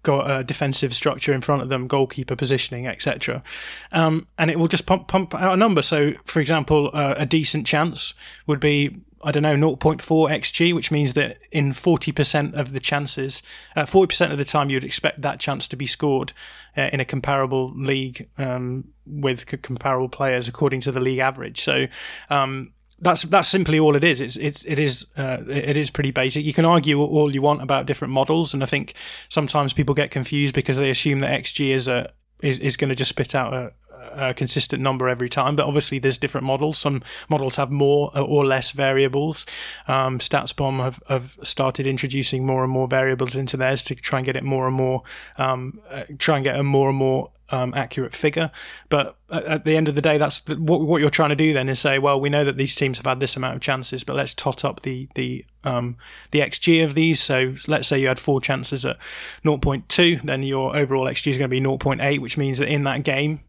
[0.04, 3.44] got a defensive structure in front of them, goalkeeper positioning, etc.
[3.92, 5.82] Um, and it will just pump pump out a number.
[5.82, 8.14] So, for example, uh, a decent chance
[8.48, 13.42] would be I don't know 0.4 xg, which means that in 40% of the chances,
[13.76, 16.32] uh, 40% of the time, you'd expect that chance to be scored
[16.78, 21.62] uh, in a comparable league um, with comparable players according to the league average.
[21.62, 21.88] So.
[22.30, 24.20] Um, that's that's simply all it is.
[24.20, 26.46] It's it's it is uh, it is pretty basic.
[26.46, 28.94] You can argue all you want about different models, and I think
[29.30, 32.96] sometimes people get confused because they assume that XG is a is, is going to
[32.96, 33.72] just spit out a,
[34.14, 35.56] a consistent number every time.
[35.56, 36.78] But obviously, there's different models.
[36.78, 39.46] Some models have more or less variables.
[39.88, 44.26] Um, StatsBomb have, have started introducing more and more variables into theirs to try and
[44.26, 45.04] get it more and more,
[45.38, 48.52] um, uh, try and get a more and more um, accurate figure.
[48.90, 51.54] But at, at, the end of the day, that's what, what you're trying to do.
[51.54, 54.04] Then is say, well, we know that these teams have had this amount of chances,
[54.04, 55.98] but let's tot up the the um,
[56.32, 57.20] the xG of these.
[57.20, 58.98] So let's say you had four chances at
[59.44, 63.04] 0.2, then your overall xG is going to be 0.8, which means that in that
[63.04, 63.42] game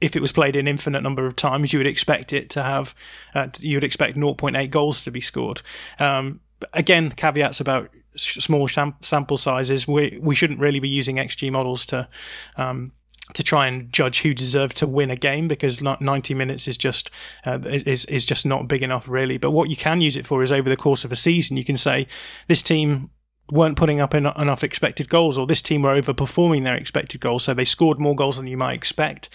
[0.00, 2.94] if it was played an infinite number of times, you would expect it to have,
[3.34, 5.62] uh, you would expect 0.8 goals to be scored.
[5.98, 6.40] Um,
[6.72, 9.86] again, caveats about small sam- sample sizes.
[9.86, 12.08] We we shouldn't really be using XG models to
[12.56, 12.92] um,
[13.34, 17.10] to try and judge who deserved to win a game because 90 minutes is just
[17.44, 19.38] uh, is is just not big enough really.
[19.38, 21.64] But what you can use it for is over the course of a season, you
[21.64, 22.06] can say
[22.46, 23.10] this team
[23.50, 27.54] weren't putting up enough expected goals, or this team were overperforming their expected goals, so
[27.54, 29.28] they scored more goals than you might expect,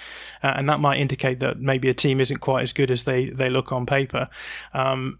[0.43, 3.30] uh, and that might indicate that maybe a team isn't quite as good as they
[3.30, 4.28] they look on paper.
[4.74, 5.18] Um,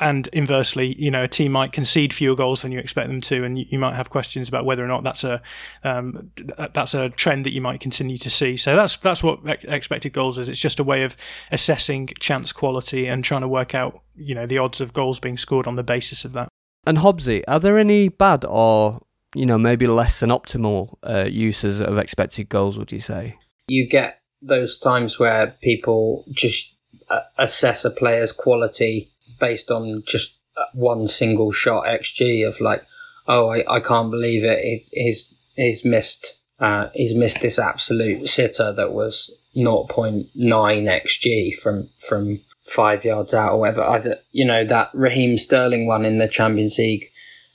[0.00, 3.44] and inversely, you know, a team might concede fewer goals than you expect them to,
[3.44, 5.40] and you, you might have questions about whether or not that's a
[5.84, 6.30] um,
[6.74, 8.56] that's a trend that you might continue to see.
[8.56, 10.48] So that's that's what expected goals is.
[10.48, 11.16] It's just a way of
[11.50, 15.36] assessing chance quality and trying to work out, you know, the odds of goals being
[15.36, 16.48] scored on the basis of that.
[16.84, 19.00] And Hobbsy, are there any bad or
[19.34, 22.76] you know maybe less than optimal uh, uses of expected goals?
[22.76, 23.36] Would you say
[23.68, 26.76] you get those times where people just
[27.08, 29.11] uh, assess a player's quality
[29.42, 30.38] based on just
[30.72, 32.82] one single shot xG of like,
[33.26, 34.58] oh, I, I can't believe it.
[34.60, 41.88] He, he's he's missed uh, he's missed this absolute sitter that was 0.9 xG from
[41.98, 43.82] from five yards out or whatever.
[43.82, 47.10] Either you know that Raheem Sterling one in the Champions League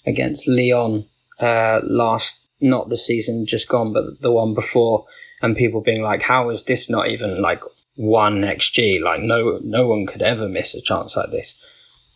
[0.05, 1.05] against Lyon
[1.39, 5.05] uh, last not the season just gone, but the one before,
[5.41, 7.61] and people being like, "How is this not even like
[7.95, 9.01] one xG?
[9.01, 11.61] Like no no one could ever miss a chance like this."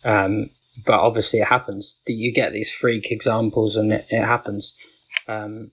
[0.04, 0.50] Um,
[0.84, 4.76] but obviously, it happens that you get these freak examples, and it, it happens.
[5.28, 5.70] Um,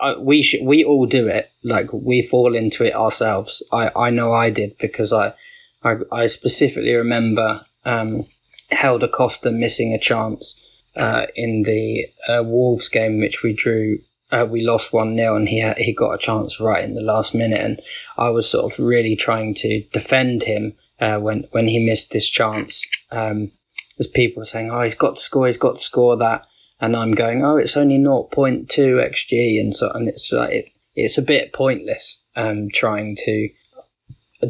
[0.00, 1.50] I, we we all do it.
[1.62, 3.62] Like we fall into it ourselves.
[3.72, 5.34] I, I know I did because I
[5.82, 8.26] I, I specifically remember um,
[8.70, 10.60] Helder Costa missing a chance
[10.96, 14.00] uh, in the uh, Wolves game, which we drew.
[14.32, 17.34] Uh, we lost one 0 and he he got a chance right in the last
[17.34, 17.80] minute, and
[18.16, 22.28] I was sort of really trying to defend him uh, when when he missed this
[22.28, 22.86] chance.
[23.10, 23.52] Um,
[24.00, 26.46] there's people saying, "Oh, he's got to score, he's got to score that,"
[26.80, 31.18] and I'm going, "Oh, it's only 0.2 xg," and so and it's like it, it's
[31.18, 33.50] a bit pointless um, trying to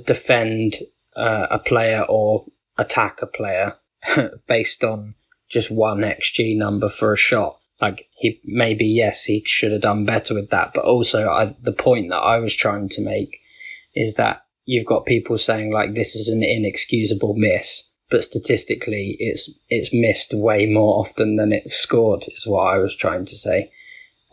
[0.06, 0.76] defend
[1.16, 2.46] uh, a player or
[2.78, 3.74] attack a player
[4.46, 5.16] based on
[5.48, 7.58] just one xg number for a shot.
[7.80, 11.72] Like he maybe yes he should have done better with that, but also I, the
[11.72, 13.40] point that I was trying to make
[13.96, 19.50] is that you've got people saying like this is an inexcusable miss but statistically it's
[19.68, 23.70] it's missed way more often than it's scored is what I was trying to say.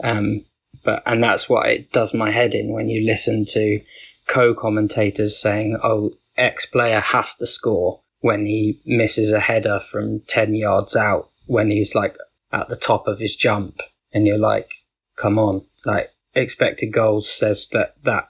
[0.04, 0.46] Um,
[0.84, 3.82] but and that's what it does my head in when you listen to
[4.28, 10.56] co-commentators saying, "Oh, X player has to score when he misses a header from ten
[10.56, 12.18] yards out when he's like
[12.52, 14.72] at the top of his jump," and you're like,
[15.16, 18.30] "Come on!" Like expected goals says that that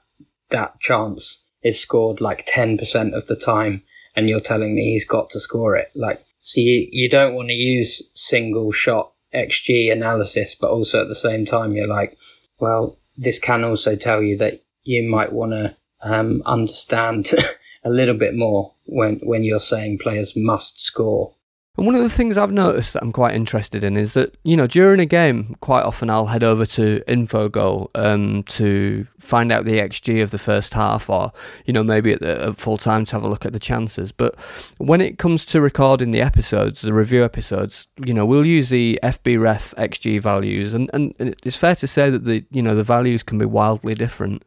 [0.50, 3.84] that chance is scored like ten percent of the time
[4.18, 5.92] and you're telling me he's got to score it.
[5.96, 11.08] Like, so you, you don't want to use single shot XG analysis, but also at
[11.08, 12.18] the same time, you're like,
[12.60, 17.32] well, this can also tell you that you might want to um, understand
[17.84, 21.34] a little bit more when when you're saying players must score
[21.78, 24.58] and one of the things I've noticed that I'm quite interested in is that, you
[24.58, 29.66] know, during a game, quite often I'll head over to Infogol um, to find out
[29.66, 31.32] the XG of the first half or,
[31.66, 34.12] you know, maybe at, the, at full time to have a look at the chances.
[34.12, 34.36] But
[34.80, 39.00] when it comes to recording the episodes, the review episodes, you know, we'll use the
[39.04, 40.74] FBref XG values.
[40.74, 43.94] And, and it's fair to say that the, you know, the values can be wildly
[43.94, 44.42] different.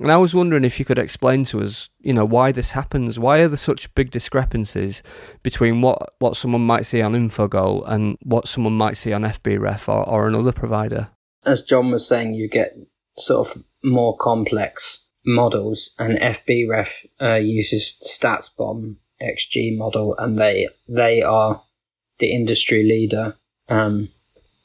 [0.00, 3.18] And I was wondering if you could explain to us, you know, why this happens.
[3.18, 5.02] Why are there such big discrepancies
[5.42, 9.88] between what, what someone might see on Infogol and what someone might see on FBref
[9.88, 11.08] or, or another provider?
[11.44, 12.74] As John was saying, you get
[13.18, 21.22] sort of more complex models, and FBref uh, uses StatsBomb XG model, and they they
[21.22, 21.62] are
[22.18, 23.36] the industry leader
[23.68, 24.08] um,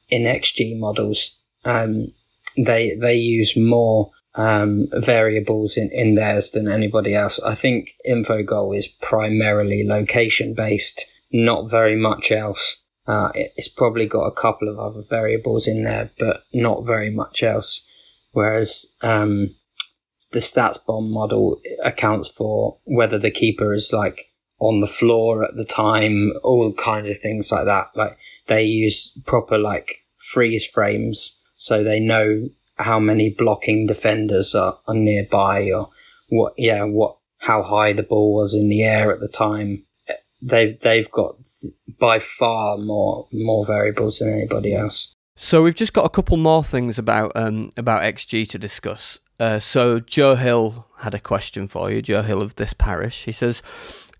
[0.09, 1.41] in XG models.
[1.65, 2.13] Um,
[2.57, 7.39] they they use more um, variables in, in theirs than anybody else.
[7.39, 12.83] I think Infogol is primarily location based, not very much else.
[13.07, 17.41] Uh, it's probably got a couple of other variables in there, but not very much
[17.41, 17.85] else.
[18.31, 19.55] Whereas um,
[20.31, 24.25] the StatsBomb model accounts for whether the keeper is like
[24.59, 27.87] on the floor at the time, all kinds of things like that.
[27.95, 28.17] Like
[28.47, 34.93] they use proper like freeze frames, so they know how many blocking defenders are, are
[34.93, 35.89] nearby or
[36.29, 39.83] what yeah what how high the ball was in the air at the time.
[40.41, 41.35] They've they've got
[41.99, 45.13] by far more more variables than anybody else.
[45.35, 49.19] So we've just got a couple more things about um about xg to discuss.
[49.39, 53.25] Uh, so joe hill had a question for you joe hill of this parish.
[53.25, 53.61] He says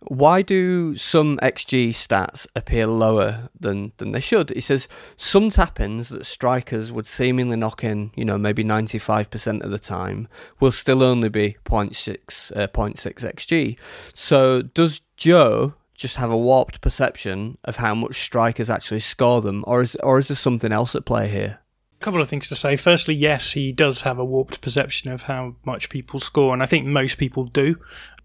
[0.02, 4.52] why do some XG stats appear lower than, than they should?
[4.52, 9.72] He says some tap-ins that strikers would seemingly knock in, you know, maybe 95% of
[9.72, 10.28] the time,
[10.60, 13.78] will still only be 0.6, uh, 0.6 XG.
[14.14, 19.64] So does Joe just have a warped perception of how much strikers actually score them,
[19.68, 21.60] or is, or is there something else at play here?
[22.00, 22.76] A couple of things to say.
[22.76, 26.68] Firstly, yes, he does have a warped perception of how much people score, and I
[26.68, 27.78] think most people do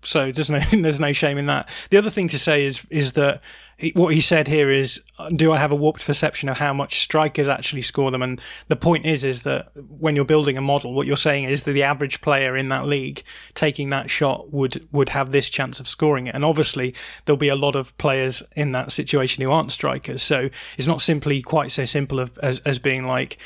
[0.05, 1.69] So there's no there's no shame in that.
[1.91, 3.41] The other thing to say is is that
[3.79, 6.73] he, what he said here is, uh, do I have a warped perception of how
[6.73, 8.23] much strikers actually score them?
[8.23, 11.65] And the point is is that when you're building a model, what you're saying is
[11.65, 13.23] that the average player in that league
[13.55, 16.35] taking that shot would would have this chance of scoring it.
[16.35, 16.95] And obviously
[17.25, 20.23] there'll be a lot of players in that situation who aren't strikers.
[20.23, 23.39] So it's not simply quite so simple of, as as being like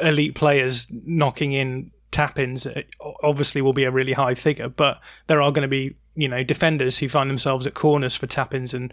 [0.00, 2.82] elite players knocking in tap ins uh,
[3.24, 6.44] obviously will be a really high figure, but there are going to be you know
[6.44, 8.92] defenders who find themselves at corners for tap ins and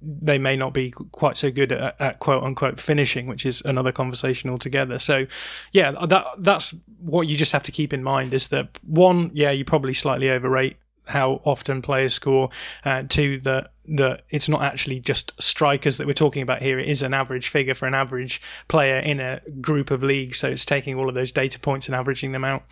[0.00, 3.92] they may not be quite so good at, at, quote unquote finishing, which is another
[3.92, 4.98] conversation altogether.
[4.98, 5.26] So
[5.72, 9.50] yeah, that that's what you just have to keep in mind is that one, yeah,
[9.50, 10.76] you probably slightly overrate
[11.06, 12.50] how often players score.
[12.84, 16.78] Uh, two, that that it's not actually just strikers that we're talking about here.
[16.78, 20.38] It is an average figure for an average player in a group of leagues.
[20.38, 22.62] So it's taking all of those data points and averaging them out.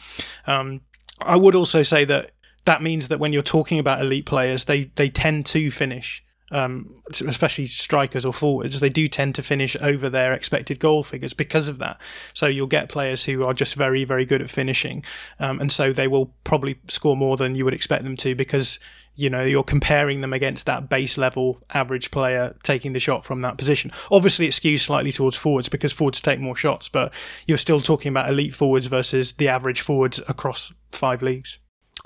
[0.47, 0.83] Um,
[1.21, 2.31] I would also say that
[2.65, 6.95] that means that when you're talking about elite players, they they tend to finish um,
[7.27, 11.69] especially strikers or forwards, they do tend to finish over their expected goal figures because
[11.69, 12.01] of that.
[12.35, 15.05] So you'll get players who are just very, very good at finishing,
[15.39, 18.79] um, and so they will probably score more than you would expect them to because
[19.17, 23.43] you know you're comparing them against that base level average player taking the shot from
[23.43, 23.93] that position.
[24.11, 27.13] Obviously, it skews slightly towards forwards because forwards take more shots, but
[27.47, 31.59] you're still talking about elite forwards versus the average forwards across five leagues.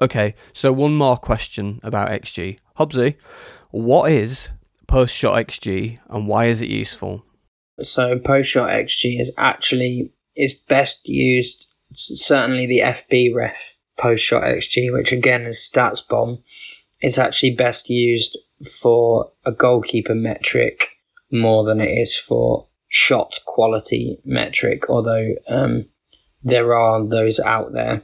[0.02, 2.58] Okay, so one more question about XG.
[2.78, 3.14] Hobbsy,
[3.74, 4.50] what is
[4.86, 7.24] post shot XG and why is it useful?
[7.80, 13.56] So post shot XG is actually is best used certainly the FBref
[13.98, 16.40] post shot XG, which again is StatsBomb,
[17.02, 18.38] is actually best used
[18.80, 20.90] for a goalkeeper metric
[21.32, 25.86] more than it is for shot quality metric, although um,
[26.44, 28.02] there are those out there.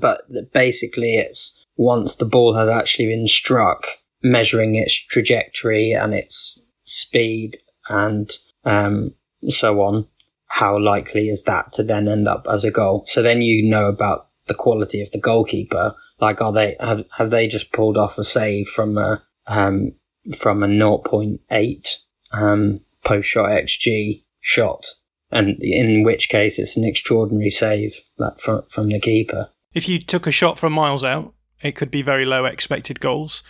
[0.00, 3.86] But basically, it's once the ball has actually been struck,
[4.22, 7.58] measuring its trajectory and its speed
[7.88, 8.30] and
[8.64, 9.14] um,
[9.48, 10.06] so on,
[10.46, 13.04] how likely is that to then end up as a goal?
[13.08, 15.94] So then you know about the quality of the goalkeeper.
[16.20, 19.92] Like, are they have have they just pulled off a save from a um,
[20.36, 21.96] from a 0.8
[22.32, 24.86] um, post shot xG shot,
[25.30, 29.48] and in which case it's an extraordinary save like from from the keeper.
[29.74, 33.42] If you took a shot from miles out, it could be very low expected goals.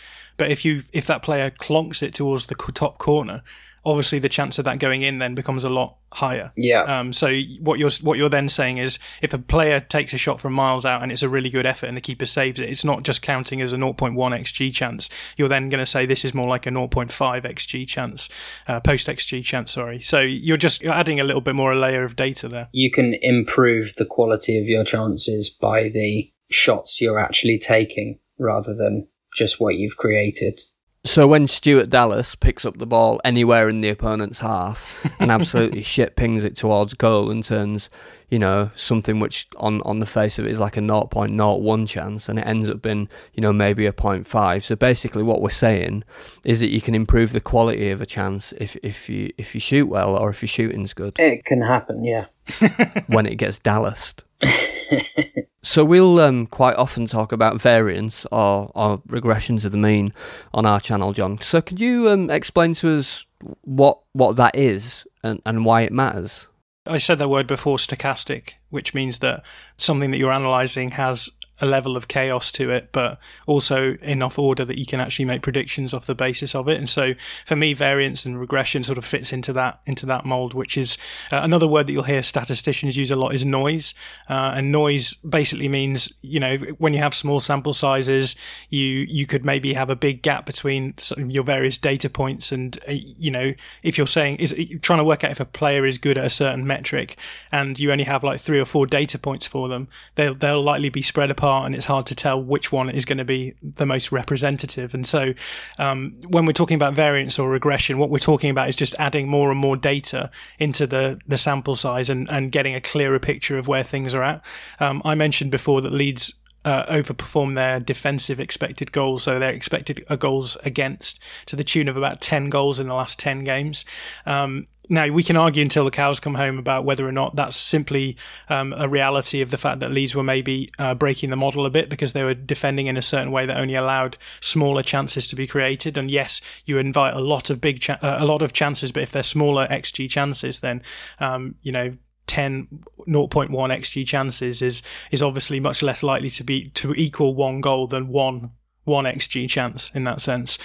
[0.42, 3.44] But if you if that player clonks it towards the top corner,
[3.84, 6.50] obviously the chance of that going in then becomes a lot higher.
[6.56, 6.82] Yeah.
[6.82, 10.40] Um, so what you're what you're then saying is if a player takes a shot
[10.40, 12.84] from miles out and it's a really good effort and the keeper saves it, it's
[12.84, 15.08] not just counting as a 0.1 xg chance.
[15.36, 18.28] You're then going to say this is more like a 0.5 xg chance,
[18.66, 19.70] uh, post xg chance.
[19.70, 20.00] Sorry.
[20.00, 22.68] So you're just you're adding a little bit more a layer of data there.
[22.72, 28.74] You can improve the quality of your chances by the shots you're actually taking rather
[28.74, 30.60] than just what you've created.
[31.04, 35.82] So when Stuart Dallas picks up the ball anywhere in the opponent's half and absolutely
[35.82, 37.90] shit pings it towards goal and turns,
[38.28, 42.28] you know, something which on, on the face of it is like a 0.01 chance
[42.28, 44.62] and it ends up being, you know, maybe a 0.5.
[44.62, 46.04] So basically what we're saying
[46.44, 49.60] is that you can improve the quality of a chance if, if you if you
[49.60, 51.18] shoot well or if your shooting's good.
[51.18, 52.26] It can happen, yeah.
[53.08, 54.22] when it gets Dallased.
[55.64, 60.12] So we'll um, quite often talk about variance or, or regression to the mean
[60.52, 61.40] on our channel, John.
[61.40, 63.26] So could you um, explain to us
[63.62, 66.48] what what that is and, and why it matters?
[66.84, 69.44] I said that word before, stochastic, which means that
[69.76, 71.28] something that you're analysing has
[71.60, 75.42] a level of chaos to it, but also enough order that you can actually make
[75.42, 76.76] predictions off the basis of it.
[76.76, 77.14] And so,
[77.46, 80.54] for me, variance and regression sort of fits into that into that mold.
[80.54, 80.98] Which is
[81.30, 83.94] uh, another word that you'll hear statisticians use a lot is noise.
[84.28, 88.34] Uh, and noise basically means you know when you have small sample sizes,
[88.70, 92.92] you you could maybe have a big gap between your various data points, and uh,
[92.92, 93.52] you know
[93.84, 96.30] if you're saying is trying to work out if a player is good at a
[96.30, 97.16] certain metric,
[97.52, 99.86] and you only have like three or four data points for them,
[100.16, 103.04] they'll they'll likely be spread apart apart and it's hard to tell which one is
[103.04, 104.94] going to be the most representative.
[104.94, 105.34] And so,
[105.78, 109.28] um, when we're talking about variance or regression, what we're talking about is just adding
[109.28, 113.58] more and more data into the, the sample size and, and getting a clearer picture
[113.58, 114.42] of where things are at.
[114.80, 116.34] Um, I mentioned before that Leeds
[116.64, 121.88] uh, overperform their defensive expected goals, so their expected uh, goals against to the tune
[121.88, 123.84] of about 10 goals in the last 10 games.
[124.26, 127.56] Um, now we can argue until the cows come home about whether or not that's
[127.56, 128.16] simply
[128.48, 131.70] um, a reality of the fact that Leeds were maybe uh, breaking the model a
[131.70, 135.36] bit because they were defending in a certain way that only allowed smaller chances to
[135.36, 135.96] be created.
[135.96, 139.02] And yes, you invite a lot of big, cha- uh, a lot of chances, but
[139.02, 140.82] if they're smaller xG chances, then
[141.20, 141.96] um, you know
[142.26, 142.68] 10
[143.08, 147.86] 0.1 xg chances is is obviously much less likely to be to equal one goal
[147.86, 148.50] than one
[148.84, 150.58] one xG chance in that sense.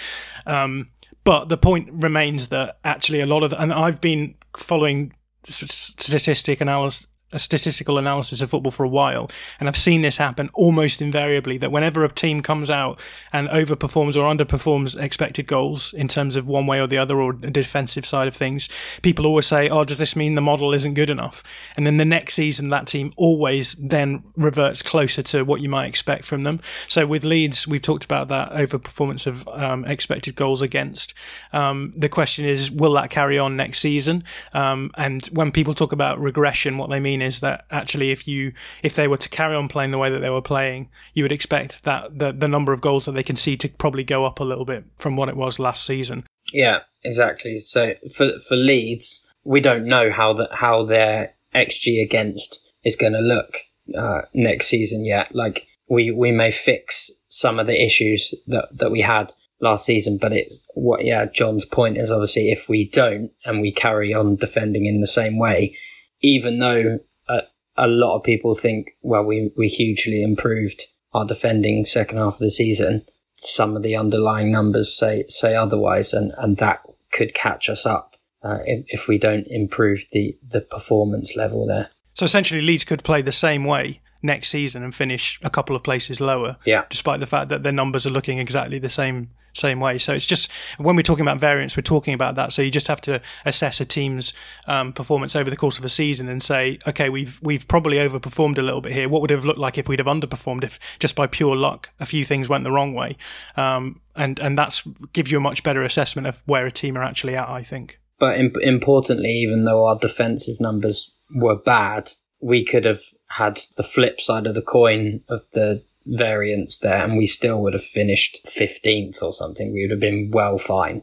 [0.46, 0.90] Um,
[1.24, 5.12] but the point remains that actually a lot of, and I've been following
[5.44, 10.50] statistic analysis a statistical analysis of football for a while, and I've seen this happen
[10.54, 11.58] almost invariably.
[11.58, 12.98] That whenever a team comes out
[13.32, 17.32] and overperforms or underperforms expected goals in terms of one way or the other, or
[17.32, 18.68] the defensive side of things,
[19.02, 21.42] people always say, "Oh, does this mean the model isn't good enough?"
[21.76, 25.86] And then the next season, that team always then reverts closer to what you might
[25.86, 26.60] expect from them.
[26.88, 31.14] So with Leeds, we've talked about that overperformance of um, expected goals against.
[31.52, 34.24] Um, the question is, will that carry on next season?
[34.54, 38.52] Um, and when people talk about regression, what they mean is that actually if you
[38.82, 41.32] if they were to carry on playing the way that they were playing, you would
[41.32, 44.40] expect that the the number of goals that they can see to probably go up
[44.40, 46.24] a little bit from what it was last season.
[46.52, 47.58] Yeah, exactly.
[47.58, 53.14] So for for Leeds, we don't know how that how their xG against is going
[53.14, 53.58] to look
[53.96, 55.34] uh, next season yet.
[55.34, 60.18] Like we we may fix some of the issues that that we had last season,
[60.18, 61.26] but it's what yeah.
[61.26, 65.38] John's point is obviously if we don't and we carry on defending in the same
[65.38, 65.76] way,
[66.20, 67.40] even though a
[67.78, 70.82] a lot of people think, well, we, we hugely improved
[71.14, 73.04] our defending second half of the season.
[73.36, 78.16] Some of the underlying numbers say say otherwise, and, and that could catch us up
[78.42, 81.88] uh, if, if we don't improve the, the performance level there.
[82.14, 85.84] So essentially, Leeds could play the same way next season and finish a couple of
[85.84, 86.56] places lower.
[86.64, 86.84] Yeah.
[86.90, 89.98] Despite the fact that their numbers are looking exactly the same same way.
[89.98, 92.52] So it's just when we're talking about variance, we're talking about that.
[92.52, 94.32] So you just have to assess a team's
[94.66, 98.58] um, performance over the course of a season and say, okay, we've we've probably overperformed
[98.58, 99.08] a little bit here.
[99.08, 101.90] What would it have looked like if we'd have underperformed if just by pure luck
[102.00, 103.16] a few things went the wrong way?
[103.56, 104.82] Um, and and that's
[105.12, 107.48] gives you a much better assessment of where a team are actually at.
[107.48, 107.98] I think.
[108.18, 113.82] But imp- importantly, even though our defensive numbers were bad, we could have had the
[113.82, 118.40] flip side of the coin of the variance there, and we still would have finished
[118.46, 119.72] 15th or something.
[119.72, 121.02] We would have been well fine.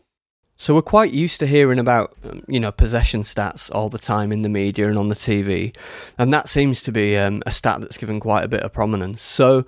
[0.57, 4.31] So we're quite used to hearing about, um, you know, possession stats all the time
[4.31, 5.75] in the media and on the TV,
[6.17, 9.21] and that seems to be um, a stat that's given quite a bit of prominence.
[9.21, 9.65] So,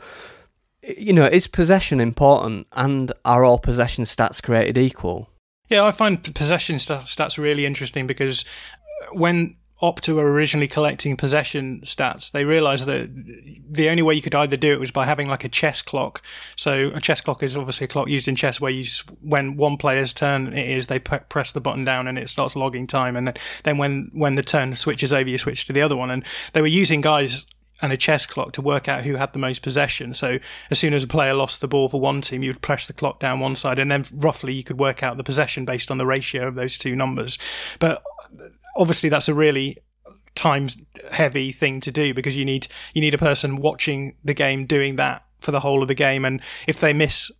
[0.81, 5.29] you know, is possession important, and are all possession stats created equal?
[5.67, 8.45] Yeah, I find possession stats really interesting because
[9.11, 13.09] when Opta were originally collecting possession stats, they realized that
[13.69, 16.23] the only way you could either do it was by having like a chess clock.
[16.55, 18.85] So a chess clock is obviously a clock used in chess where you,
[19.21, 22.55] when one player's turn it is, they p- press the button down and it starts
[22.55, 25.95] logging time, and then when when the turn switches over, you switch to the other
[25.95, 26.09] one.
[26.09, 27.45] And they were using guys
[27.81, 30.13] and a chess clock to work out who had the most possession.
[30.15, 30.39] So
[30.71, 32.93] as soon as a player lost the ball for one team, you would press the
[32.93, 35.99] clock down one side, and then roughly you could work out the possession based on
[35.99, 37.37] the ratio of those two numbers.
[37.77, 38.01] But
[38.77, 39.77] obviously that's a really
[40.35, 40.69] time
[41.11, 44.95] heavy thing to do because you need you need a person watching the game doing
[44.97, 46.23] that for the whole of the game.
[46.25, 47.31] And if they miss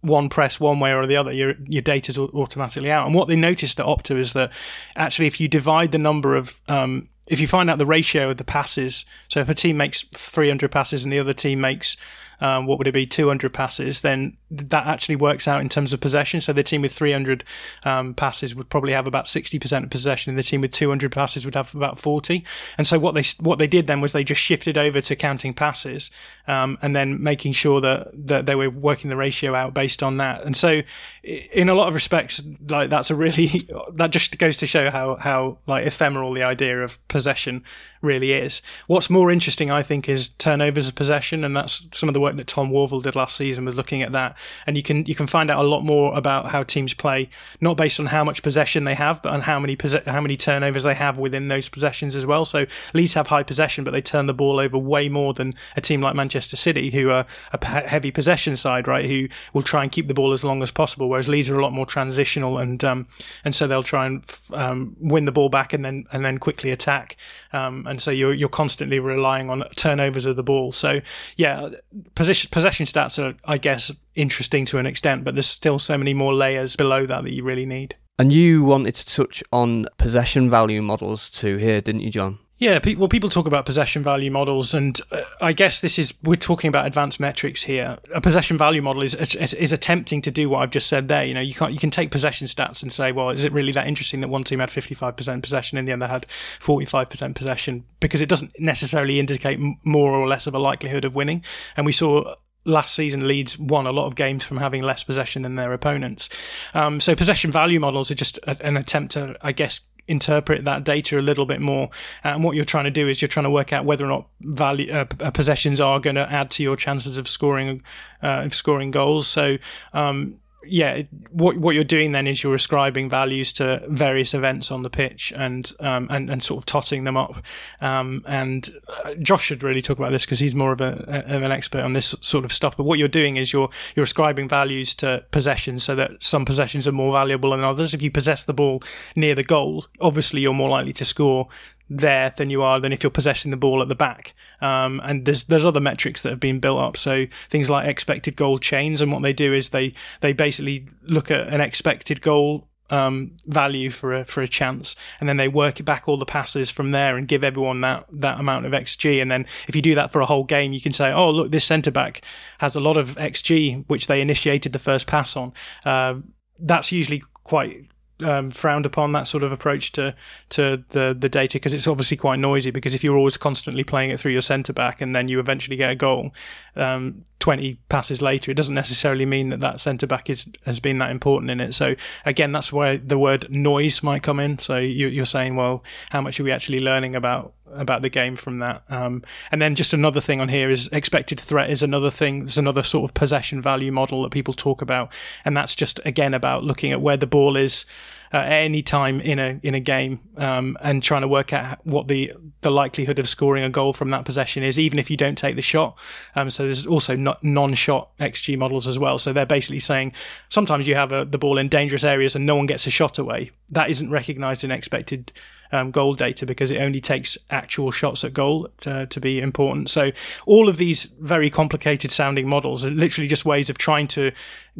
[0.00, 3.04] one press one way or the other your your data's automatically out.
[3.04, 4.52] And what they noticed at opta is that
[4.94, 8.38] actually if you divide the number of um, if you find out the ratio of
[8.38, 11.96] the passes so if a team makes 300 passes and the other team makes
[12.40, 16.00] um, what would it be, 200 passes, then that actually works out in terms of
[16.00, 16.40] possession.
[16.40, 17.42] So the team with 300
[17.84, 21.44] um, passes would probably have about 60% of possession, and the team with 200 passes
[21.44, 22.44] would have about 40.
[22.78, 25.52] And so what they what they did then was they just shifted over to counting
[25.52, 26.10] passes,
[26.46, 30.18] um, and then making sure that that they were working the ratio out based on
[30.18, 30.44] that.
[30.44, 30.82] And so,
[31.24, 35.16] in a lot of respects, like that's a really that just goes to show how
[35.16, 37.64] how like ephemeral the idea of possession
[38.02, 38.62] really is.
[38.86, 42.36] What's more interesting, I think, is turnovers of possession, and that's some of the work
[42.36, 44.35] that Tom Worville did last season was looking at that.
[44.66, 47.28] And you can you can find out a lot more about how teams play,
[47.60, 49.76] not based on how much possession they have, but on how many
[50.06, 52.44] how many turnovers they have within those possessions as well.
[52.44, 55.80] So Leeds have high possession, but they turn the ball over way more than a
[55.80, 59.04] team like Manchester City, who are a heavy possession side, right?
[59.04, 61.62] Who will try and keep the ball as long as possible, whereas Leeds are a
[61.62, 63.08] lot more transitional, and um,
[63.44, 66.70] and so they'll try and um, win the ball back and then and then quickly
[66.70, 67.16] attack.
[67.52, 70.72] Um, and so you're you're constantly relying on turnovers of the ball.
[70.72, 71.00] So
[71.36, 71.70] yeah,
[72.14, 76.14] possession possession stats are, I guess, interesting to an extent, but there's still so many
[76.14, 77.96] more layers below that that you really need.
[78.18, 82.38] And you wanted to touch on possession value models too here, didn't you, John?
[82.58, 86.36] Yeah, well, people talk about possession value models, and uh, I guess this is we're
[86.36, 87.98] talking about advanced metrics here.
[88.14, 91.22] A possession value model is, is, is attempting to do what I've just said there.
[91.22, 93.72] You know, you can't you can take possession stats and say, well, is it really
[93.72, 96.24] that interesting that one team had fifty five percent possession and the other had
[96.58, 97.84] forty five percent possession?
[98.00, 101.44] Because it doesn't necessarily indicate more or less of a likelihood of winning.
[101.76, 102.36] And we saw
[102.66, 106.28] last season Leeds won a lot of games from having less possession than their opponents.
[106.74, 110.84] Um, so possession value models are just a, an attempt to, I guess, interpret that
[110.84, 111.90] data a little bit more.
[112.22, 114.28] And what you're trying to do is you're trying to work out whether or not
[114.40, 117.82] value uh, possessions are going to add to your chances of scoring
[118.22, 119.26] uh, of scoring goals.
[119.26, 119.58] So
[119.92, 124.82] um, yeah, what what you're doing then is you're ascribing values to various events on
[124.82, 127.36] the pitch and um, and and sort of totting them up.
[127.80, 128.68] Um, and
[129.04, 131.92] uh, Josh should really talk about this because he's more of, a, an expert on
[131.92, 132.76] this sort of stuff.
[132.76, 136.86] But what you're doing is you're you're ascribing values to possessions so that some possessions
[136.88, 137.94] are more valuable than others.
[137.94, 138.82] If you possess the ball
[139.14, 141.48] near the goal, obviously you're more likely to score
[141.88, 144.34] there than you are than if you're possessing the ball at the back.
[144.60, 146.96] Um, and there's there's other metrics that have been built up.
[146.96, 151.30] So things like expected goal chains, and what they do is they they basically look
[151.30, 155.80] at an expected goal um, value for a for a chance, and then they work
[155.80, 159.20] it back all the passes from there and give everyone that that amount of xG.
[159.20, 161.50] And then if you do that for a whole game, you can say, oh look,
[161.50, 162.22] this centre back
[162.58, 165.52] has a lot of xG, which they initiated the first pass on.
[165.84, 166.14] Uh,
[166.58, 167.86] that's usually quite
[168.20, 170.14] um, frowned upon that sort of approach to
[170.50, 172.70] to the the data because it's obviously quite noisy.
[172.70, 175.76] Because if you're always constantly playing it through your centre back and then you eventually
[175.76, 176.32] get a goal,
[176.76, 180.98] um, 20 passes later, it doesn't necessarily mean that that centre back is has been
[180.98, 181.74] that important in it.
[181.74, 181.94] So
[182.24, 184.58] again, that's where the word noise might come in.
[184.58, 188.34] So you, are saying, well, how much are we actually learning about about the game
[188.34, 188.82] from that?
[188.88, 189.22] Um,
[189.52, 192.40] and then just another thing on here is expected threat is another thing.
[192.40, 195.12] There's another sort of possession value model that people talk about,
[195.44, 197.84] and that's just again about looking at where the ball is
[198.32, 201.84] uh, at any time in a in a game um, and trying to work out
[201.86, 205.16] what the the likelihood of scoring a goal from that possession is, even if you
[205.16, 205.98] don't take the shot.
[206.34, 209.18] Um, so there's also non-shot xG models as well.
[209.18, 210.12] So they're basically saying
[210.48, 213.18] sometimes you have a, the ball in dangerous areas and no one gets a shot
[213.18, 213.50] away.
[213.70, 215.32] That isn't recognised in expected
[215.72, 219.90] um, goal data because it only takes actual shots at goal to, to, be important.
[219.90, 220.10] So
[220.46, 224.32] all of these very complicated sounding models are literally just ways of trying to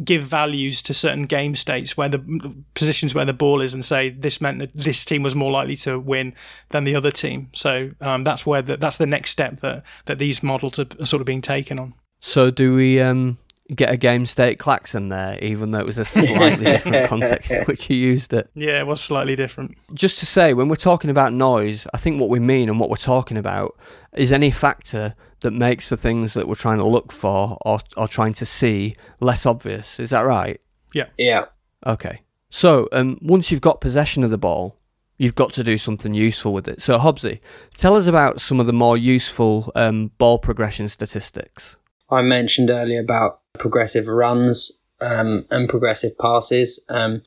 [0.03, 4.09] give values to certain game states where the positions where the ball is and say
[4.09, 6.33] this meant that this team was more likely to win
[6.69, 7.49] than the other team.
[7.53, 11.21] So um, that's where the, that's the next step that that these models are sort
[11.21, 11.93] of being taken on.
[12.19, 13.37] So do we um
[13.75, 17.63] get a game state klaxon there, even though it was a slightly different context in
[17.65, 18.49] which you used it.
[18.53, 19.77] Yeah, it was slightly different.
[19.93, 22.89] Just to say, when we're talking about noise, I think what we mean and what
[22.89, 23.77] we're talking about
[24.13, 28.07] is any factor that makes the things that we're trying to look for or, or
[28.07, 29.99] trying to see less obvious.
[29.99, 30.61] Is that right?
[30.93, 31.09] Yeah.
[31.17, 31.45] Yeah.
[31.85, 32.21] Okay.
[32.49, 34.77] So, um, once you've got possession of the ball,
[35.17, 36.81] you've got to do something useful with it.
[36.81, 37.39] So, Hobbsy,
[37.75, 41.75] tell us about some of the more useful um, ball progression statistics.
[42.09, 46.83] I mentioned earlier about progressive runs um, and progressive passes.
[46.89, 47.21] Um,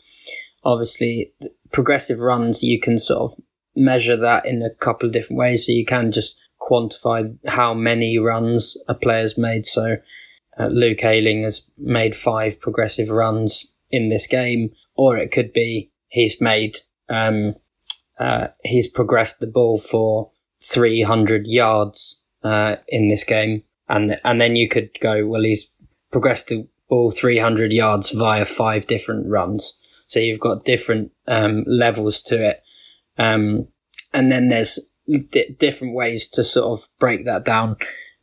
[0.65, 1.33] obviously,
[1.73, 3.41] progressive runs, you can sort of
[3.77, 5.67] measure that in a couple of different ways.
[5.67, 9.67] So you can just quantify how many runs a player's made.
[9.67, 9.97] So
[10.59, 15.91] uh, Luke Ayling has made five progressive runs in this game, or it could be
[16.09, 16.79] he's made
[17.09, 17.55] um,
[18.19, 20.31] uh, he's progressed the ball for
[20.63, 25.69] 300 yards uh, in this game, and and then you could go, well, he's
[26.11, 29.79] progressed the ball 300 yards via five different runs.
[30.07, 32.63] So you've got different um, levels to it.
[33.17, 33.69] Um,
[34.13, 37.77] and then there's d- different ways to sort of break that down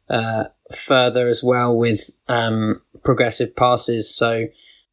[0.09, 4.13] uh, further as well with um, progressive passes.
[4.13, 4.47] So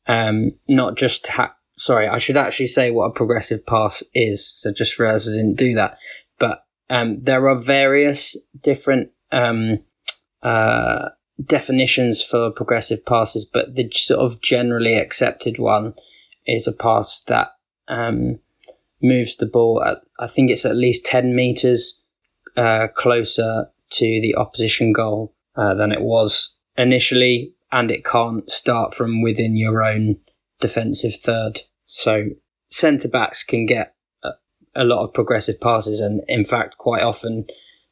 [0.06, 4.46] um, not just ha- sorry, I should actually say what a progressive pass is.
[4.46, 5.98] So just us, I didn't do that.
[6.38, 9.80] But um, there are various different um,
[10.42, 11.08] uh,
[11.42, 15.94] definitions for progressive passes, but the sort of generally accepted one
[16.46, 17.48] is a pass that
[17.88, 18.38] um,
[19.02, 22.02] moves the ball at, I think it's at least 10 meters
[22.56, 28.94] uh, closer to the opposition goal uh, than it was initially, and it can't start
[28.94, 30.16] from within your own
[30.60, 31.62] defensive third.
[31.86, 32.26] So
[32.70, 34.30] centre backs can get a,
[34.74, 37.46] a lot of progressive passes, and in fact, quite often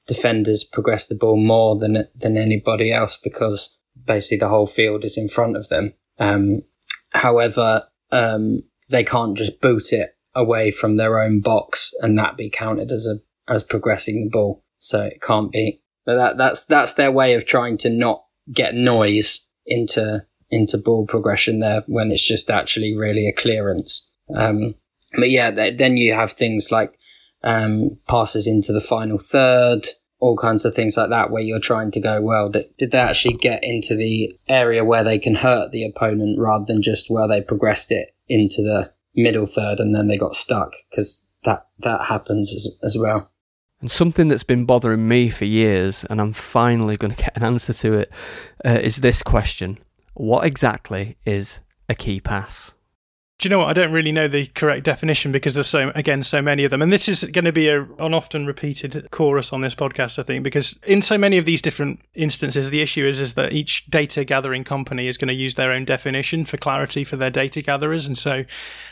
[0.07, 5.16] defenders progress the ball more than than anybody else because basically the whole field is
[5.16, 5.94] in front of them.
[6.18, 6.62] Um,
[7.11, 12.50] however, um, they can't just boot it away from their own box and that be
[12.50, 13.20] counted as a
[13.53, 14.64] as progressing the ball.
[14.78, 15.82] So it can't be.
[16.05, 21.07] But that that's that's their way of trying to not get noise into into ball
[21.07, 24.11] progression there when it's just actually really a clearance.
[24.34, 24.74] Um,
[25.16, 26.98] but yeah, then you have things like
[27.45, 29.88] um, passes into the final third,
[30.18, 32.99] all kinds of things like that, where you're trying to go, well, did, did they
[32.99, 37.26] actually get into the area where they can hurt the opponent rather than just where
[37.26, 40.72] they progressed it into the middle third and then they got stuck?
[40.90, 43.30] Because that, that happens as, as well.
[43.80, 47.43] And something that's been bothering me for years, and I'm finally going to get an
[47.43, 48.12] answer to it,
[48.64, 49.80] uh, is this question
[50.14, 52.74] What exactly is a key pass?
[53.43, 53.70] Do you know what?
[53.70, 56.80] I don't really know the correct definition because there's so again so many of them,
[56.80, 60.22] and this is going to be a, an often repeated chorus on this podcast, I
[60.22, 63.84] think, because in so many of these different instances, the issue is is that each
[63.86, 67.62] data gathering company is going to use their own definition for clarity for their data
[67.62, 68.45] gatherers, and so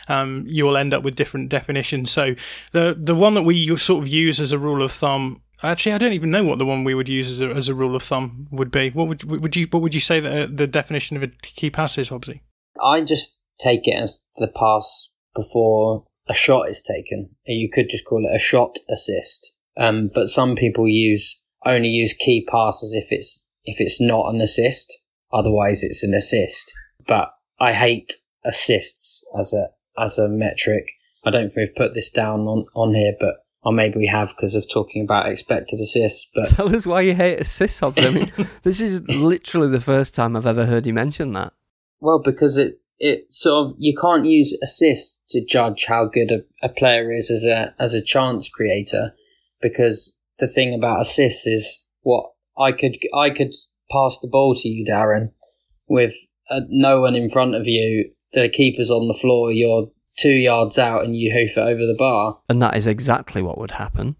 [0.09, 2.11] um, you will end up with different definitions.
[2.11, 2.35] So
[2.73, 5.97] the the one that we sort of use as a rule of thumb Actually, I
[5.99, 8.03] don't even know what the one we would use as a, as a rule of
[8.03, 8.89] thumb would be.
[8.89, 11.97] What would would you what would you say that the definition of a key pass
[11.97, 12.41] is, Hobbsy?
[12.83, 17.29] I just take it as the pass before a shot is taken.
[17.45, 19.53] You could just call it a shot assist.
[19.77, 24.41] Um, but some people use only use key passes if it's if it's not an
[24.41, 24.91] assist.
[25.31, 26.71] Otherwise, it's an assist.
[27.07, 30.85] But I hate assists as a as a metric.
[31.23, 34.29] I don't think we've put this down on, on here, but or maybe we have
[34.29, 36.29] because of talking about expected assists.
[36.33, 38.03] But tell us why you hate assists, Hobbs.
[38.03, 38.31] I mean,
[38.63, 41.53] this is literally the first time I've ever heard you mention that.
[41.99, 46.41] Well, because it it sort of you can't use assists to judge how good a,
[46.63, 49.11] a player is as a as a chance creator
[49.59, 53.53] because the thing about assists is what I could I could
[53.91, 55.29] pass the ball to you, Darren,
[55.89, 56.13] with
[56.49, 58.11] uh, no one in front of you.
[58.33, 59.51] The keeper's on the floor.
[59.51, 59.87] You're
[60.17, 62.37] two yards out, and you hoof it over the bar.
[62.47, 64.15] And that is exactly what would happen.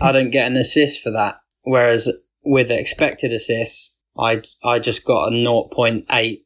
[0.00, 1.36] I don't get an assist for that.
[1.62, 2.10] Whereas
[2.44, 6.43] with expected assists, I I just got a 0.8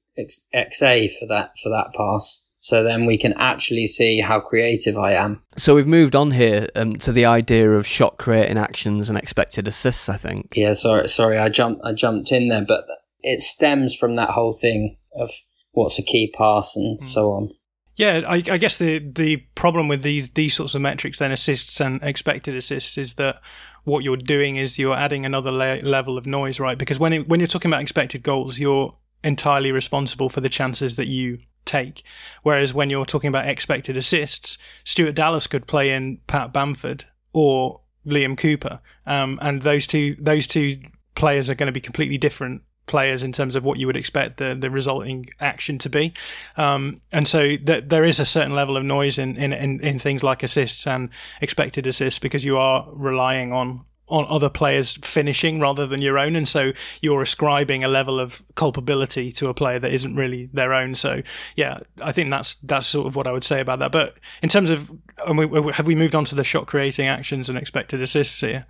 [0.54, 2.44] XA for that for that pass.
[2.60, 5.40] So then we can actually see how creative I am.
[5.56, 9.68] So we've moved on here um, to the idea of shot creating actions and expected
[9.68, 10.08] assists.
[10.08, 10.52] I think.
[10.54, 12.84] Yeah, sorry, sorry, I jumped, I jumped in there, but
[13.20, 15.30] it stems from that whole thing of
[15.72, 17.04] what's a key pass and mm.
[17.04, 17.50] so on.
[17.96, 21.80] Yeah, I, I, guess the the problem with these these sorts of metrics, then assists
[21.80, 23.40] and expected assists, is that
[23.84, 26.78] what you're doing is you're adding another la- level of noise, right?
[26.78, 28.94] Because when it, when you're talking about expected goals, you're
[29.24, 32.02] entirely responsible for the chances that you take.
[32.42, 37.80] Whereas when you're talking about expected assists, Stuart Dallas could play in Pat Bamford or
[38.06, 40.80] Liam Cooper, um, and those two those two
[41.14, 44.38] players are going to be completely different players in terms of what you would expect
[44.38, 46.12] the the resulting action to be.
[46.56, 49.98] Um, and so th- there is a certain level of noise in, in, in, in,
[49.98, 51.10] things like assists and
[51.40, 56.36] expected assists because you are relying on on other players finishing rather than your own,
[56.36, 60.72] and so you're ascribing a level of culpability to a player that isn't really their
[60.72, 60.94] own.
[60.94, 61.22] So
[61.56, 63.92] yeah, I think that's that's sort of what I would say about that.
[63.92, 64.90] But in terms of,
[65.36, 68.66] we, have we moved on to the shot creating actions and expected assists here?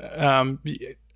[0.00, 0.60] Um,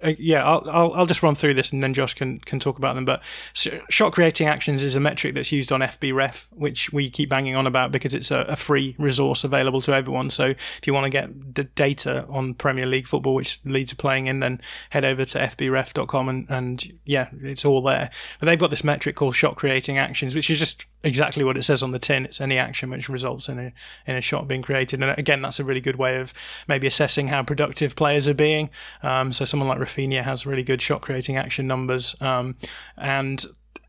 [0.02, 2.78] uh, yeah, I'll, I'll, I'll just run through this and then Josh can can talk
[2.78, 3.04] about them.
[3.04, 3.22] But
[3.54, 7.66] shot creating actions is a metric that's used on FBref, which we keep banging on
[7.66, 10.30] about because it's a, a free resource available to everyone.
[10.30, 13.96] So if you want to get the data on Premier League football, which Leeds are
[13.96, 18.10] playing in, then head over to fbref.com and and yeah, it's all there.
[18.38, 21.62] But they've got this metric called shot creating actions, which is just exactly what it
[21.62, 22.24] says on the tin.
[22.24, 23.72] It's any action which results in a
[24.06, 25.02] in a shot being created.
[25.02, 26.32] And again, that's a really good way of
[26.68, 28.70] maybe assessing how productive players are being.
[29.02, 32.56] Um, so someone like Raphinha has really good shot creating action numbers, um,
[32.96, 33.44] and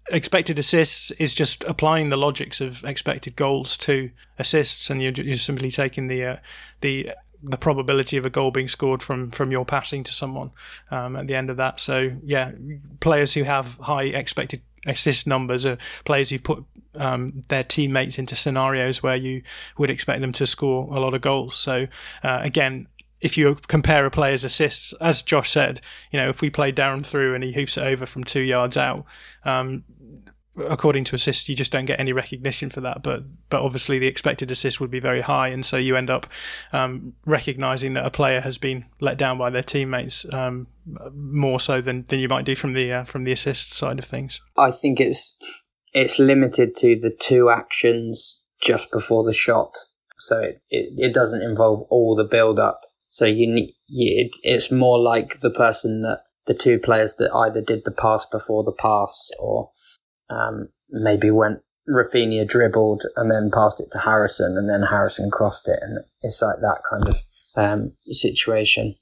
[0.10, 5.36] expected assists is just applying the logics of expected goals to assists, and you're, you're
[5.36, 6.36] simply taking the uh,
[6.82, 7.12] the
[7.44, 10.52] the probability of a goal being scored from from your passing to someone
[10.92, 11.80] um, at the end of that.
[11.80, 12.52] So yeah,
[13.00, 16.64] players who have high expected assist numbers are players who put
[16.96, 19.42] um, their teammates into scenarios where you
[19.78, 21.56] would expect them to score a lot of goals.
[21.56, 21.88] So
[22.24, 22.88] uh, again,
[23.22, 25.80] if you compare a player's assists, as Josh said,
[26.12, 28.78] you know, if we play Darren through and he hoofs it over from two yards
[28.78, 29.06] out,
[29.46, 29.84] um,
[30.58, 33.04] according to assists, you just don't get any recognition for that.
[33.04, 36.28] But but obviously the expected assist would be very high, and so you end up
[36.74, 40.68] um, recognizing that a player has been let down by their teammates um,
[41.14, 44.06] more so than, than you might do from the uh, from the assist side of
[44.06, 44.42] things.
[44.58, 45.38] I think it's
[45.94, 49.72] it's limited to the two actions just before the shot,
[50.18, 52.80] so it, it, it doesn't involve all the build up
[53.12, 57.82] so you need, it's more like the person that the two players that either did
[57.84, 59.70] the pass before the pass or
[60.30, 61.60] um, maybe went
[61.90, 66.42] Raphinha dribbled and then passed it to Harrison and then Harrison crossed it and it's
[66.42, 67.18] like that kind of
[67.58, 68.96] um, situation.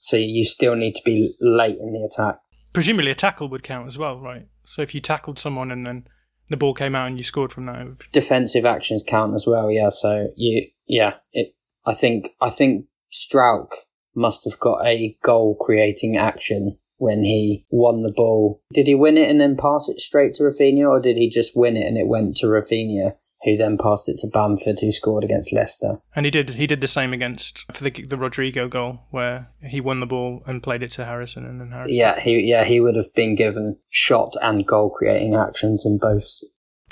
[0.00, 2.40] So you still need to be late in the attack.
[2.72, 4.48] Presumably a tackle would count as well, right?
[4.64, 6.08] So if you tackled someone and then
[6.50, 9.70] the ball came out and you scored from that, defensive actions count as well.
[9.70, 9.90] Yeah.
[9.90, 11.52] So you, yeah, it.
[11.86, 13.68] I think I think Struijk
[14.14, 18.60] must have got a goal creating action when he won the ball.
[18.72, 21.56] Did he win it and then pass it straight to Raphinha, or did he just
[21.56, 23.12] win it and it went to Raphinha?
[23.44, 25.96] Who then passed it to Bamford, who scored against Leicester.
[26.14, 29.80] And he did he did the same against for the the Rodrigo goal, where he
[29.80, 31.96] won the ball and played it to Harrison, and then Harrison.
[31.96, 36.24] Yeah, he yeah he would have been given shot and goal creating actions in both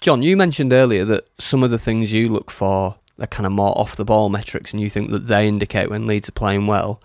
[0.01, 3.53] John, you mentioned earlier that some of the things you look for are kind of
[3.53, 6.67] more off the ball metrics and you think that they indicate when Leeds are playing
[6.67, 7.03] well.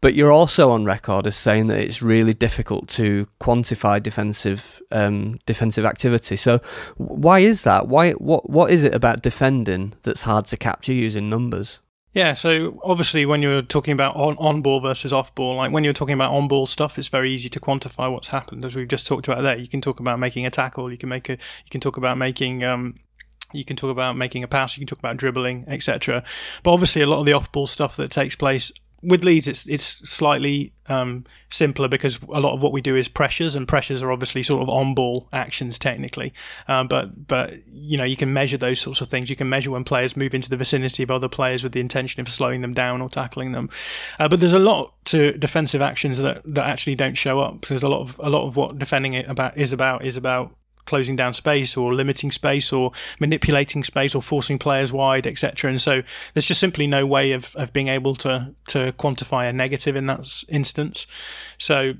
[0.00, 5.38] But you're also on record as saying that it's really difficult to quantify defensive um,
[5.46, 6.36] defensive activity.
[6.36, 6.58] So
[6.96, 7.88] why is that?
[7.88, 11.80] Why what what is it about defending that's hard to capture using numbers?
[12.16, 15.84] Yeah, so obviously when you're talking about on, on ball versus off ball, like when
[15.84, 18.64] you're talking about on ball stuff, it's very easy to quantify what's happened.
[18.64, 21.10] As we've just talked about there, you can talk about making a tackle, you can
[21.10, 22.94] make a, you can talk about making um,
[23.52, 26.22] you can talk about making a pass, you can talk about dribbling, etc.
[26.62, 28.72] But obviously, a lot of the off-ball stuff that takes place
[29.02, 33.08] with Leeds, it's it's slightly um, simpler because a lot of what we do is
[33.08, 36.32] pressures, and pressures are obviously sort of on-ball actions technically.
[36.66, 39.28] Um, but but you know you can measure those sorts of things.
[39.28, 42.20] You can measure when players move into the vicinity of other players with the intention
[42.20, 43.68] of slowing them down or tackling them.
[44.18, 47.66] Uh, but there's a lot to defensive actions that, that actually don't show up.
[47.66, 50.54] There's a lot of a lot of what defending it about is about is about
[50.86, 55.70] closing down space or limiting space or manipulating space or forcing players wide, etc.
[55.70, 59.52] And so there's just simply no way of, of being able to to quantify a
[59.52, 61.06] negative in that instance.
[61.58, 61.94] So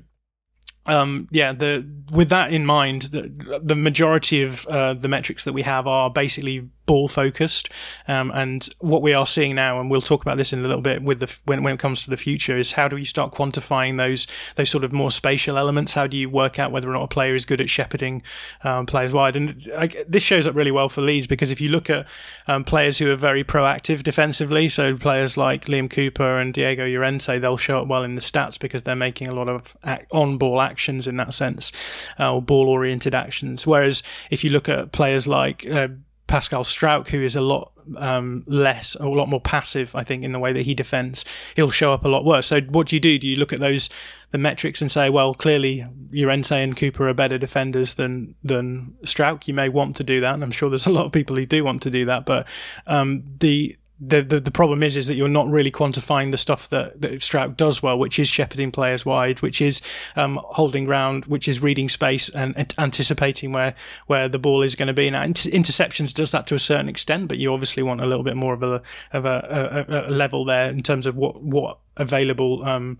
[0.87, 5.53] um, yeah, the with that in mind, the, the majority of uh, the metrics that
[5.53, 7.69] we have are basically ball focused.
[8.07, 10.81] Um, and what we are seeing now, and we'll talk about this in a little
[10.81, 13.31] bit with the when, when it comes to the future, is how do we start
[13.31, 14.25] quantifying those
[14.55, 15.93] those sort of more spatial elements?
[15.93, 18.23] How do you work out whether or not a player is good at shepherding
[18.63, 19.35] um, players wide?
[19.35, 22.07] And I, this shows up really well for Leeds because if you look at
[22.47, 27.37] um, players who are very proactive defensively, so players like Liam Cooper and Diego Llorente,
[27.37, 29.75] they'll show up well in the stats because they're making a lot of
[30.11, 31.71] on ball actions in that sense,
[32.19, 33.67] uh, or ball oriented actions.
[33.67, 35.89] Whereas if you look at players like uh,
[36.27, 40.33] Pascal Struijk, who is a lot um, less, a lot more passive, I think, in
[40.33, 41.23] the way that he defends,
[41.55, 42.47] he'll show up a lot worse.
[42.47, 43.17] So, what do you do?
[43.17, 43.89] Do you look at those
[44.31, 49.47] the metrics and say, well, clearly Llorente and Cooper are better defenders than than Struijk?
[49.47, 51.45] You may want to do that, and I'm sure there's a lot of people who
[51.45, 52.25] do want to do that.
[52.25, 52.47] But
[52.87, 56.69] um, the the, the, the problem is is that you're not really quantifying the stuff
[56.69, 59.81] that, that Struijk does well, which is shepherding players wide, which is
[60.15, 63.73] um, holding ground, which is reading space and, and, anticipating where
[64.05, 65.09] where the ball is going to be.
[65.09, 68.23] Now, inter- interceptions does that to a certain extent, but you obviously want a little
[68.23, 68.81] bit more of a
[69.13, 72.63] of a, a, a level there in terms of what what available.
[72.63, 72.99] Um,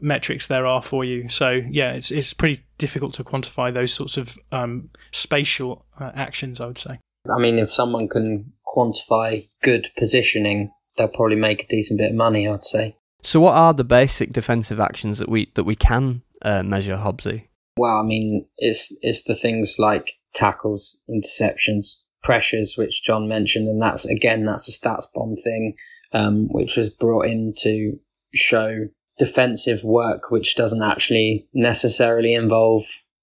[0.00, 1.28] metrics there are for you.
[1.28, 6.60] So yeah, it's it's pretty difficult to quantify those sorts of um, spatial uh, actions.
[6.60, 6.98] I would say.
[7.34, 12.16] I mean, if someone can quantify good positioning, they'll probably make a decent bit of
[12.16, 12.48] money.
[12.48, 12.96] I'd say.
[13.22, 17.48] So, what are the basic defensive actions that we that we can uh, measure, Hobbsy?
[17.76, 23.80] Well, I mean, it's it's the things like tackles, interceptions, pressures, which John mentioned, and
[23.80, 25.74] that's again that's a StatsBomb thing,
[26.12, 27.96] um, which was brought in to
[28.34, 32.82] show defensive work, which doesn't actually necessarily involve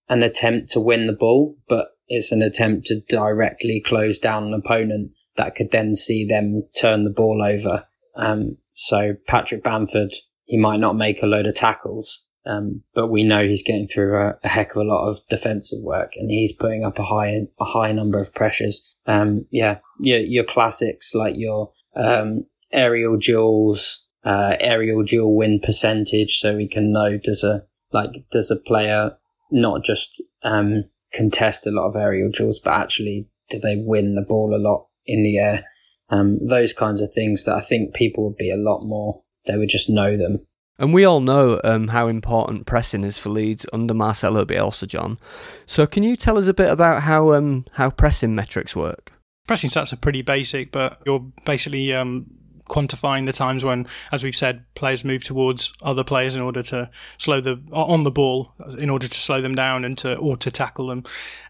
[0.10, 4.54] an attempt to win the ball, but it's an attempt to directly close down an
[4.54, 7.86] opponent that could then see them turn the ball over.
[8.16, 10.14] Um, so Patrick Bamford,
[10.46, 14.16] he might not make a load of tackles, um, but we know he's getting through
[14.16, 17.36] a, a, heck of a lot of defensive work, and he's putting up a high
[17.60, 18.88] a high number of pressures.
[19.08, 26.38] Um, yeah, your your classics like your um, aerial duels, uh, aerial duel win percentage,
[26.38, 29.14] so we can know does a like does a player
[29.52, 30.84] not just um,
[31.14, 34.86] contest a lot of aerial duels, but actually do they win the ball a lot
[35.06, 35.66] in the air?
[36.10, 39.58] Um, those kinds of things that I think people would be a lot more, they
[39.58, 40.46] would just know them.
[40.80, 45.20] And we all know um, how important pressing is for Leeds under Marcelo Bielsa, John.
[45.66, 49.12] So can you tell us a bit about how um, how pressing metrics work?
[49.48, 52.26] Pressing stats are pretty basic, but you're basically um,
[52.74, 56.90] quantifying the times when, as we've said, players move towards other players in order to
[57.20, 60.50] slow the on the ball in order to slow them down and to or to
[60.50, 61.04] tackle them.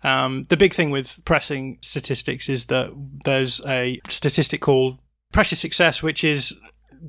[0.04, 2.92] Um, the big thing with pressing statistics is that
[3.24, 5.00] there's a statistic called
[5.32, 6.54] pressure success, which is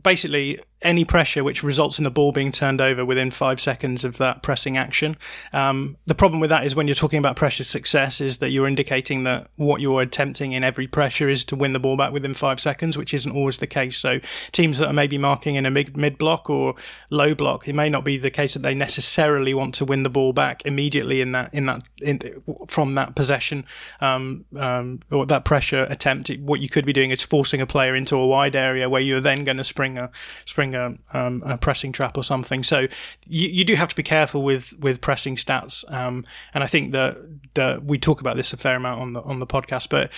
[0.02, 4.18] basically any pressure which results in the ball being turned over within five seconds of
[4.18, 5.16] that pressing action.
[5.52, 8.68] Um, the problem with that is when you're talking about pressure success, is that you're
[8.68, 12.34] indicating that what you're attempting in every pressure is to win the ball back within
[12.34, 13.96] five seconds, which isn't always the case.
[13.96, 14.20] So
[14.52, 16.74] teams that are maybe marking in a mid, mid block or
[17.10, 20.10] low block, it may not be the case that they necessarily want to win the
[20.10, 22.20] ball back immediately in that in that in,
[22.68, 23.64] from that possession
[24.00, 26.30] um, um, or that pressure attempt.
[26.40, 29.20] What you could be doing is forcing a player into a wide area where you're
[29.20, 30.10] then going to spring a
[30.44, 32.62] spring a, um, a pressing trap or something.
[32.62, 32.86] So
[33.26, 35.90] you, you do have to be careful with with pressing stats.
[35.92, 37.16] Um, and I think that
[37.54, 39.88] that we talk about this a fair amount on the on the podcast.
[39.88, 40.12] But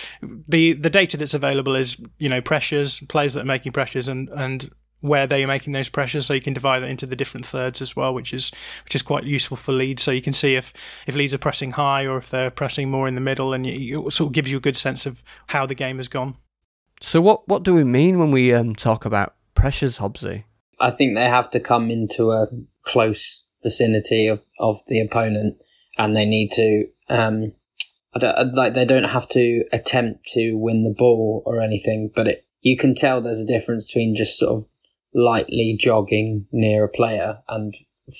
[0.47, 4.29] the the data that's available is you know pressures, players that are making pressures, and
[4.29, 4.69] and
[5.01, 7.81] where they are making those pressures, so you can divide it into the different thirds
[7.81, 8.51] as well, which is
[8.83, 10.73] which is quite useful for Leeds So you can see if
[11.05, 13.93] if Leeds are pressing high or if they're pressing more in the middle, and it
[14.11, 16.35] sort of gives you a good sense of how the game has gone.
[17.01, 20.43] So what what do we mean when we um, talk about pressures, Hobbsy?
[20.79, 22.47] I think they have to come into a
[22.83, 25.61] close vicinity of, of the opponent,
[25.97, 27.53] and they need to um,
[28.53, 32.77] like they don't have to attempt to win the ball or anything, but it you
[32.77, 34.65] can tell there's a difference between just sort of
[35.13, 37.75] lightly jogging near a player and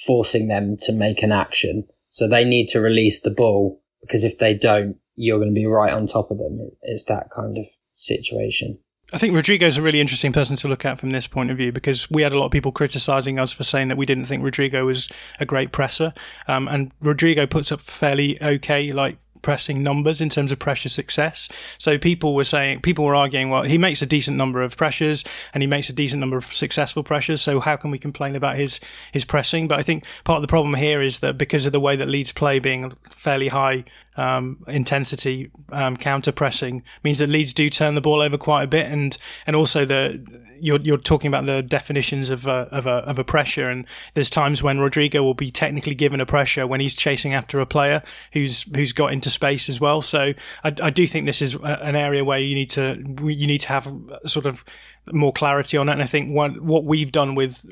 [0.05, 1.83] forcing them to make an action.
[2.09, 5.65] So they need to release the ball because if they don't, you're going to be
[5.65, 6.71] right on top of them.
[6.81, 8.79] It's that kind of situation.
[9.14, 11.72] I think Rodrigo's a really interesting person to look at from this point of view
[11.72, 14.43] because we had a lot of people criticizing us for saying that we didn't think
[14.43, 16.14] Rodrigo was a great presser.
[16.49, 21.47] Um, and Rodrigo puts up fairly okay, like pressing numbers in terms of pressure success.
[21.78, 25.24] So people were saying, people were arguing, well, he makes a decent number of pressures
[25.53, 27.41] and he makes a decent number of successful pressures.
[27.41, 28.82] So how can we complain about his
[29.14, 29.70] his pressing?
[29.70, 32.10] But I think part of the problem here is that because of the way that
[32.10, 33.86] Leeds play being fairly high
[34.18, 38.68] um, intensity um, counter pressing means that Leeds do turn the ball over quite a
[38.68, 40.24] bit, and and also the
[40.59, 44.30] you're you're talking about the definitions of a, of a of a pressure, and there's
[44.30, 48.01] times when Rodrigo will be technically given a pressure when he's chasing after a player
[48.34, 50.01] who's who's got into space as well.
[50.01, 53.59] So I, I do think this is an area where you need to you need
[53.59, 53.93] to have
[54.26, 54.65] sort of
[55.11, 57.65] more clarity on it, and I think what what we've done with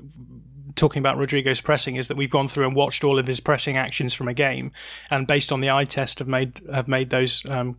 [0.75, 3.77] talking about Rodrigo's pressing is that we've gone through and watched all of his pressing
[3.77, 4.71] actions from a game,
[5.09, 7.77] and based on the eye test, have made have made those um,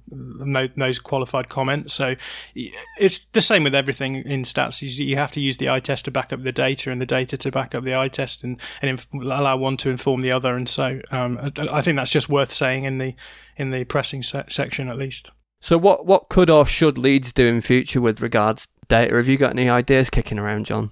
[0.77, 1.95] those qualified comments.
[1.95, 2.15] So
[2.55, 4.83] it's the same with everything in stats.
[4.83, 7.37] You have to use the eye test to back up the data, and the data
[7.37, 10.57] to back up the eye test, and and inf- allow one to inform the other.
[10.57, 13.15] And so um, I think that's just worth saying in the
[13.57, 15.31] in the pressing se- section at least.
[15.61, 19.17] So what what could or should Leeds do in future with regards data?
[19.17, 20.91] Have you got any ideas kicking around, John?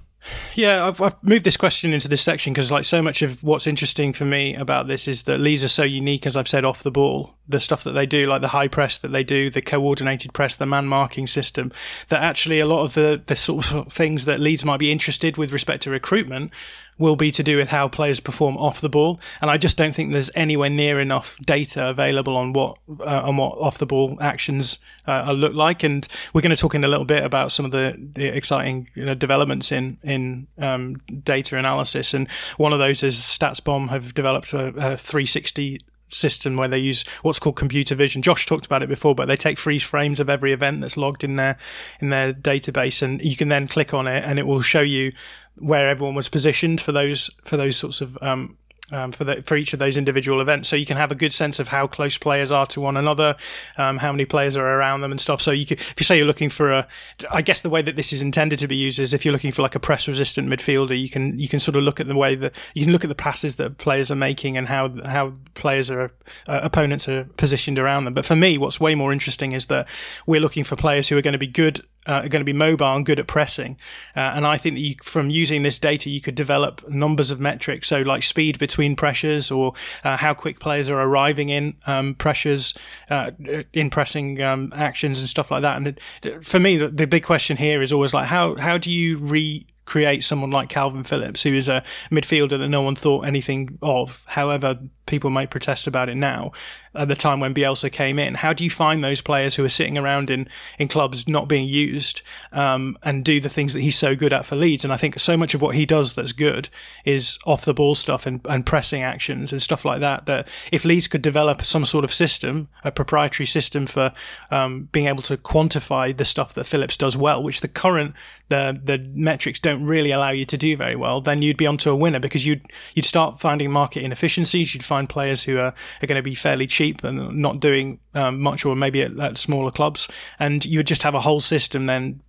[0.54, 3.66] Yeah, I've, I've, moved this question into this section because, like, so much of what's
[3.66, 6.82] interesting for me about this is that Leeds are so unique, as I've said, off
[6.82, 7.34] the ball.
[7.48, 10.56] The stuff that they do, like the high press that they do, the coordinated press,
[10.56, 11.72] the man marking system,
[12.08, 15.36] that actually a lot of the, the sort of things that Leeds might be interested
[15.36, 16.52] with respect to recruitment
[16.98, 19.20] will be to do with how players perform off the ball.
[19.40, 23.36] And I just don't think there's anywhere near enough data available on what uh, on
[23.36, 25.82] what off the ball actions uh, look like.
[25.82, 28.88] And we're going to talk in a little bit about some of the, the exciting
[28.94, 32.14] you know, developments in in um, data analysis.
[32.14, 35.78] And one of those is StatsBomb have developed a, a 360
[36.08, 38.22] system where they use what's called computer vision.
[38.22, 41.24] Josh talked about it before, but they take freeze frames of every event that's logged
[41.24, 41.56] in their
[42.00, 45.12] in their database, and you can then click on it, and it will show you
[45.56, 48.56] where everyone was positioned for those for those sorts of um,
[48.92, 51.32] um, for the, for each of those individual events, so you can have a good
[51.32, 53.34] sense of how close players are to one another,
[53.78, 55.40] um, how many players are around them, and stuff.
[55.40, 56.88] So you could, if you say you're looking for a,
[57.30, 59.52] I guess the way that this is intended to be used is if you're looking
[59.52, 62.16] for like a press resistant midfielder, you can you can sort of look at the
[62.16, 65.32] way that you can look at the passes that players are making and how how
[65.54, 66.12] players are
[66.46, 68.12] uh, opponents are positioned around them.
[68.12, 69.88] But for me, what's way more interesting is that
[70.26, 72.52] we're looking for players who are going to be good uh, are going to be
[72.52, 73.76] mobile and good at pressing.
[74.16, 77.40] Uh, and I think that you, from using this data, you could develop numbers of
[77.40, 77.88] metrics.
[77.88, 79.72] So, like speed between pressures or
[80.04, 82.74] uh, how quick players are arriving in um, pressures,
[83.10, 83.30] uh,
[83.72, 85.76] in pressing um, actions and stuff like that.
[85.76, 85.86] And
[86.22, 89.18] it, for me, the, the, big question here is always like, how, how do you
[89.18, 93.78] re create someone like Kalvin Phillips, who is a midfielder that no one thought anything
[93.82, 94.24] of.
[94.26, 96.52] However, people might protest about it now
[96.94, 98.34] at the time when Bielsa came in.
[98.34, 100.48] How do you find those players who are sitting around in,
[100.78, 104.44] in clubs not being used um, and do the things that he's so good at
[104.44, 104.84] for Leeds?
[104.84, 106.68] And I think so much of what he does that's good
[107.04, 110.26] is off the ball stuff and, and pressing actions and stuff like that.
[110.26, 114.12] That if Leeds could develop some sort of system, a proprietary system for
[114.50, 118.14] um, being able to quantify the stuff that Phillips does well, which the current
[118.48, 121.90] the the metrics don't really allow you to do very well, then you'd be onto
[121.90, 124.74] a winner because you'd you'd start finding market inefficiencies.
[124.74, 128.40] You'd find players who are, are going to be fairly cheap and not doing um,
[128.40, 131.86] much, or maybe at, at smaller clubs, and you would just have a whole system
[131.86, 132.20] then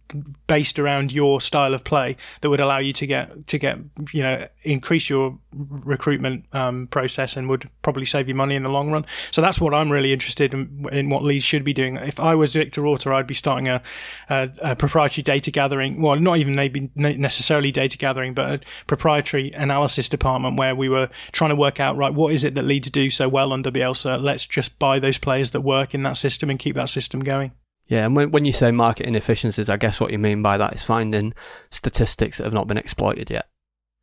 [0.47, 3.78] based around your style of play that would allow you to get to get
[4.14, 8.70] you know increase your recruitment um, process and would probably save you money in the
[8.70, 9.06] long run.
[9.32, 11.97] So that's what I'm really interested in, in what Leeds should be doing.
[11.97, 13.82] If I was Victor Orta, I'd be starting a,
[14.30, 16.01] a, a, proprietary data gathering.
[16.01, 21.09] Well, not even maybe necessarily data gathering, but a proprietary analysis department where we were
[21.32, 24.21] trying to work out right what is it that Leeds do so well under Bielsa.
[24.21, 27.51] Let's just buy those players that work in that system and keep that system going.
[27.87, 30.74] Yeah, and when, when you say market inefficiencies, I guess what you mean by that
[30.74, 31.33] is finding
[31.70, 33.47] statistics that have not been exploited yet.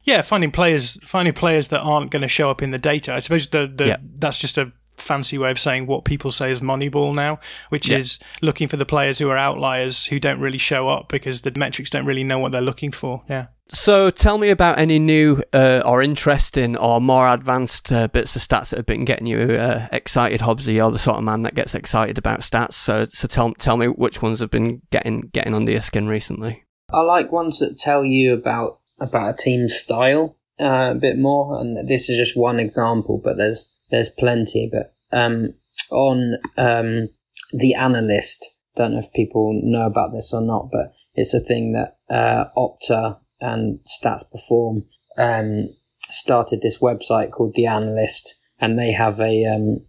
[0.05, 3.15] Yeah, finding players, finding players that aren't going to show up in the data.
[3.15, 3.97] I suppose the, the yeah.
[4.17, 7.41] that's just a fancy way of saying what people say is Moneyball now,
[7.71, 7.99] which yeah.
[7.99, 11.53] is looking for the players who are outliers who don't really show up because the
[11.57, 13.23] metrics don't really know what they're looking for.
[13.29, 13.47] Yeah.
[13.75, 18.43] So tell me about any new uh, or interesting or more advanced uh, bits of
[18.43, 20.75] stats that have been getting you uh, excited, Hobbsy.
[20.75, 22.75] You're the sort of man that gets excited about stats.
[22.75, 26.65] So so tell tell me which ones have been getting getting under your skin recently.
[26.93, 31.59] I like ones that tell you about about a team's style uh, a bit more,
[31.59, 34.71] and this is just one example, but there's there's plenty.
[34.71, 35.55] But um,
[35.91, 37.09] on um,
[37.53, 41.73] the analyst, don't know if people know about this or not, but it's a thing
[41.73, 44.85] that uh, Opta and Stats Perform
[45.19, 45.69] um,
[46.09, 49.85] started this website called The Analyst, and they have a um,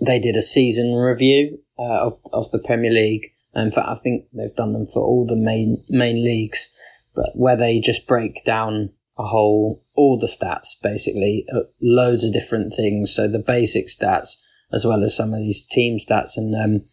[0.00, 3.26] they did a season review uh, of of the Premier League.
[3.54, 6.74] In fact, I think they've done them for all the main main leagues,
[7.14, 12.32] but where they just break down a whole all the stats basically, uh, loads of
[12.32, 13.12] different things.
[13.12, 14.36] So the basic stats
[14.72, 16.86] as well as some of these team stats, and um,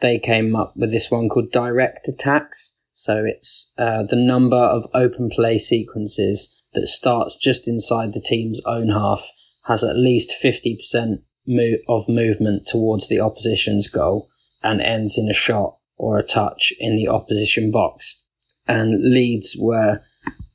[0.00, 4.84] they came up with this one called direct attacks so it's uh, the number of
[4.92, 9.24] open play sequences that starts just inside the team's own half
[9.66, 14.28] has at least 50% mo- of movement towards the opposition's goal
[14.64, 18.20] and ends in a shot or a touch in the opposition box.
[18.66, 20.00] And Leeds were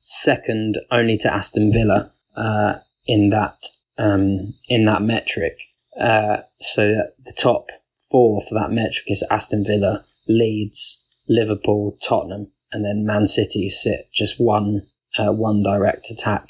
[0.02, 3.56] second only to Aston Villa uh, in that
[3.98, 5.56] um, in that metric.
[5.98, 7.68] Uh, so the top
[8.12, 14.08] four for that metric is Aston Villa, Leeds, Liverpool, Tottenham, and then Man City sit
[14.14, 14.84] just one
[15.18, 16.48] uh, one direct attack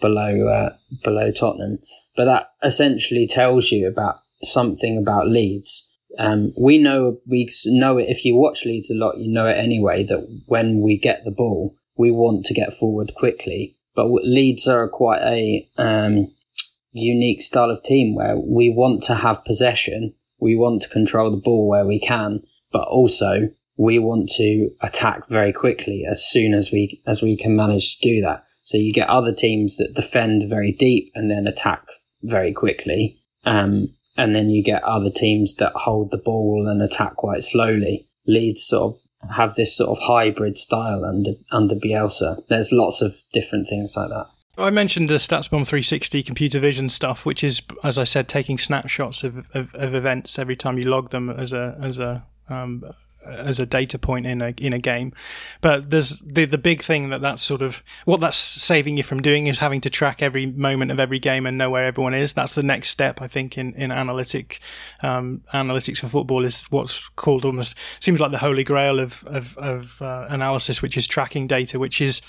[0.00, 0.70] below uh,
[1.02, 1.78] below Tottenham.
[2.16, 5.90] But that essentially tells you about something about Leeds.
[6.18, 8.08] Um, we know we know it.
[8.08, 10.04] If you watch Leeds a lot, you know it anyway.
[10.04, 13.76] That when we get the ball, we want to get forward quickly.
[13.94, 16.28] But Leeds are quite a um,
[16.92, 21.36] unique style of team where we want to have possession, we want to control the
[21.36, 22.42] ball where we can,
[22.72, 27.56] but also we want to attack very quickly as soon as we as we can
[27.56, 28.44] manage to do that.
[28.62, 31.82] So you get other teams that defend very deep and then attack
[32.22, 37.16] very quickly, um, and then you get other teams that hold the ball and attack
[37.16, 38.06] quite slowly.
[38.26, 42.42] Leeds sort of have this sort of hybrid style under under Bielsa.
[42.48, 44.26] There's lots of different things like that.
[44.56, 49.24] I mentioned the StatsBomb 360 computer vision stuff, which is, as I said, taking snapshots
[49.24, 52.84] of, of, of events every time you log them as a as a um,
[53.26, 55.12] as a data point in a in a game.
[55.60, 59.22] But there's the the big thing that that's sort of what that's saving you from
[59.22, 62.32] doing is having to track every moment of every game and know where everyone is.
[62.32, 64.60] That's the next step, I think, in in analytic
[65.02, 69.56] um, analytics for football is what's called almost seems like the holy grail of of,
[69.58, 71.78] of uh, analysis, which is tracking data.
[71.78, 72.20] Which is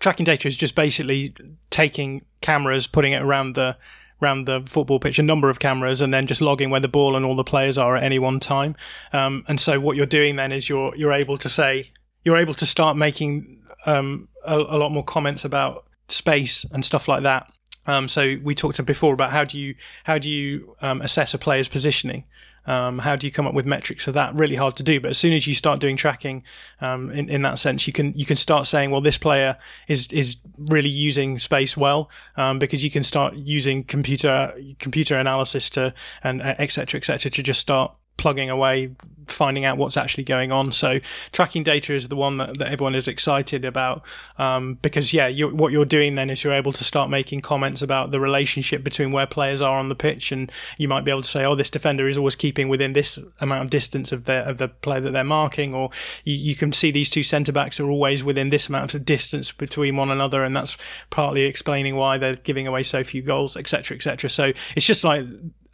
[0.00, 1.34] tracking data is just basically
[1.70, 3.76] taking cameras, putting it around the
[4.24, 7.14] around the football pitch, a number of cameras, and then just logging where the ball
[7.14, 8.74] and all the players are at any one time.
[9.12, 11.90] Um, and so what you're doing then is you're you're able to say
[12.24, 17.06] you're able to start making um, a, a, lot more comments about space and stuff
[17.06, 17.52] like that.
[17.86, 19.74] Um, so we talked before about how do you
[20.04, 22.24] how do you um, assess a player's positioning.
[22.66, 24.34] Um, how do you come up with metrics for that?
[24.34, 25.00] Really hard to do.
[25.00, 26.42] But as soon as you start doing tracking,
[26.80, 29.56] um, in, in that sense, you can you can start saying, well, this player
[29.88, 30.38] is is
[30.70, 36.42] really using space well, um, because you can start using computer computer analysis to and
[36.42, 36.98] etc.
[36.98, 37.30] etc.
[37.30, 38.90] to just start plugging away,
[39.26, 40.72] finding out what's actually going on.
[40.72, 41.00] So
[41.32, 44.04] tracking data is the one that, that everyone is excited about
[44.38, 47.82] um, because yeah, you're, what you're doing then is you're able to start making comments
[47.82, 51.22] about the relationship between where players are on the pitch, and you might be able
[51.22, 54.46] to say, oh, this defender is always keeping within this amount of distance of the
[54.48, 55.90] of the player that they're marking, or
[56.24, 59.52] you, you can see these two centre backs are always within this amount of distance
[59.52, 60.76] between one another, and that's
[61.10, 64.30] partly explaining why they're giving away so few goals, etc., etc.
[64.30, 65.24] So it's just like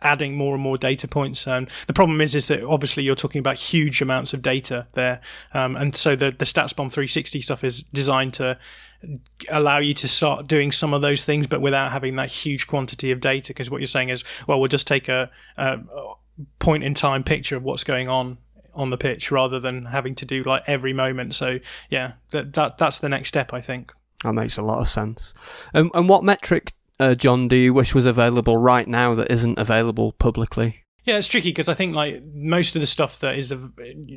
[0.02, 1.46] adding more and more data points.
[1.46, 5.20] And the problem is, is that obviously you're talking about huge amounts of data there,
[5.54, 8.58] um, and so the the StatsBomb 360 stuff is designed to
[9.48, 13.10] allow you to start doing some of those things, but without having that huge quantity
[13.10, 13.48] of data.
[13.48, 15.78] Because what you're saying is, well, we'll just take a, a
[16.58, 18.38] point in time picture of what's going on
[18.74, 21.34] on the pitch rather than having to do like every moment.
[21.34, 21.58] So
[21.88, 23.92] yeah, that, that that's the next step, I think.
[24.24, 25.32] That makes a lot of sense.
[25.72, 29.58] Um, and what metric uh, John, do you wish was available right now that isn't
[29.58, 30.84] available publicly?
[31.04, 33.54] Yeah, it's tricky because I think like most of the stuff that is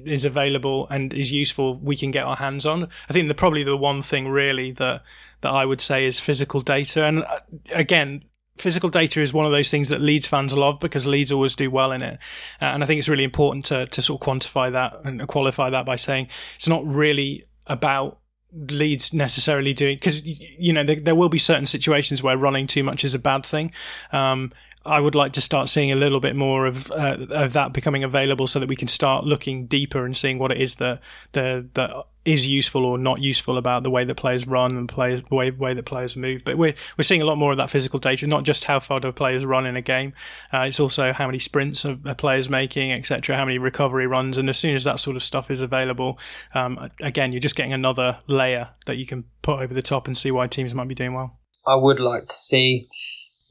[0.05, 2.89] is available and is useful, we can get our hands on.
[3.09, 5.03] I think the probably the one thing really that
[5.41, 7.39] that I would say is physical data, and uh,
[7.71, 8.25] again,
[8.57, 11.71] physical data is one of those things that Leeds fans love because Leeds always do
[11.71, 12.19] well in it.
[12.61, 15.69] Uh, and I think it's really important to, to sort of quantify that and qualify
[15.69, 18.19] that by saying it's not really about
[18.55, 22.83] Leeds necessarily doing because you know there, there, will be certain situations where running too
[22.83, 23.71] much is a bad thing.
[24.11, 24.51] Um,
[24.85, 28.03] I would like to start seeing a little bit more of uh, of that becoming
[28.03, 30.99] available, so that we can start looking deeper and seeing what it is that
[31.31, 31.91] the that
[32.25, 35.51] is useful or not useful about the way that players run and players the way
[35.51, 36.43] way that players move.
[36.43, 38.99] But we're we're seeing a lot more of that physical data, not just how far
[38.99, 40.13] do players run in a game.
[40.53, 43.37] Uh, it's also how many sprints are, players making, etc.
[43.37, 46.19] How many recovery runs, and as soon as that sort of stuff is available,
[46.53, 50.17] um, again, you're just getting another layer that you can put over the top and
[50.17, 51.39] see why teams might be doing well.
[51.65, 52.89] I would like to see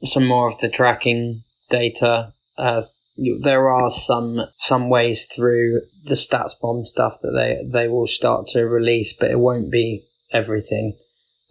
[0.05, 2.91] some more of the tracking data as
[3.41, 8.63] there are some some ways through the StatsBomb stuff that they they will start to
[8.63, 10.97] release, but it won't be everything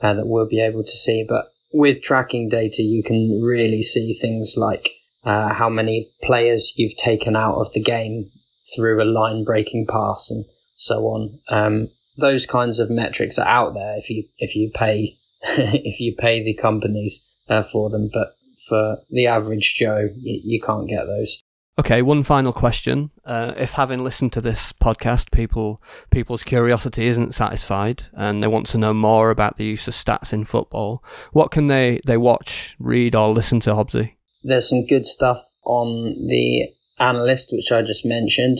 [0.00, 1.24] uh, that we'll be able to see.
[1.26, 4.90] But with tracking data, you can really see things like
[5.24, 8.30] uh, how many players you've taken out of the game
[8.74, 10.44] through a line breaking pass and
[10.76, 11.38] so on.
[11.48, 11.88] Um,
[12.18, 16.42] those kinds of metrics are out there if you if you pay if you pay
[16.42, 18.34] the companies uh, for them, but
[18.68, 21.42] for the average Joe, you, you can't get those.
[21.78, 23.10] Okay, one final question.
[23.24, 28.66] Uh, if having listened to this podcast, people people's curiosity isn't satisfied and they want
[28.66, 31.02] to know more about the use of stats in football,
[31.32, 34.16] what can they, they watch, read, or listen to, Hobbsy?
[34.42, 36.68] There's some good stuff on the
[36.98, 38.58] analyst, which I just mentioned.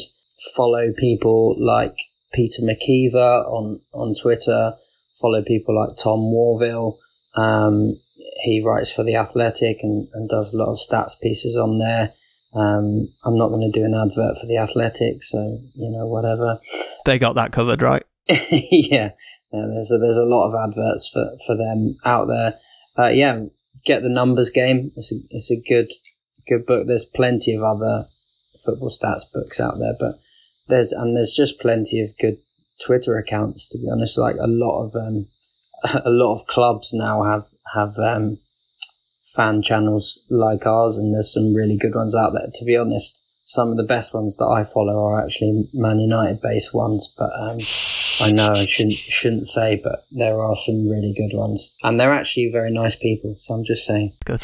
[0.57, 1.97] Follow people like
[2.33, 4.73] Peter McKeever on, on Twitter.
[5.21, 6.97] Follow people like Tom Worville.
[7.37, 7.95] Um,
[8.43, 12.13] he writes for The Athletic and, and does a lot of stats pieces on there.
[12.55, 15.39] Um, I'm not going to do an advert for the Athletic, so
[15.75, 16.59] you know whatever.
[17.05, 18.05] They got that covered, right?
[18.29, 19.11] yeah,
[19.53, 22.55] yeah, there's a, there's a lot of adverts for, for them out there.
[22.97, 23.41] Uh, yeah,
[23.85, 24.93] get the numbers game.
[24.95, 25.91] It's a it's a good
[26.47, 26.87] good book.
[26.87, 28.07] There's plenty of other
[28.65, 30.15] football stats books out there, but
[30.69, 32.37] there's and there's just plenty of good
[32.85, 33.69] Twitter accounts.
[33.71, 35.27] To be honest, like a lot of um,
[36.05, 38.39] a lot of clubs now have have um,
[39.35, 42.49] fan channels like ours, and there's some really good ones out there.
[42.55, 46.41] To be honest, some of the best ones that I follow are actually Man United
[46.41, 47.59] based ones, but um,
[48.21, 52.15] I know I shouldn't shouldn't say, but there are some really good ones, and they're
[52.15, 53.35] actually very nice people.
[53.39, 54.13] So I'm just saying.
[54.25, 54.43] Good,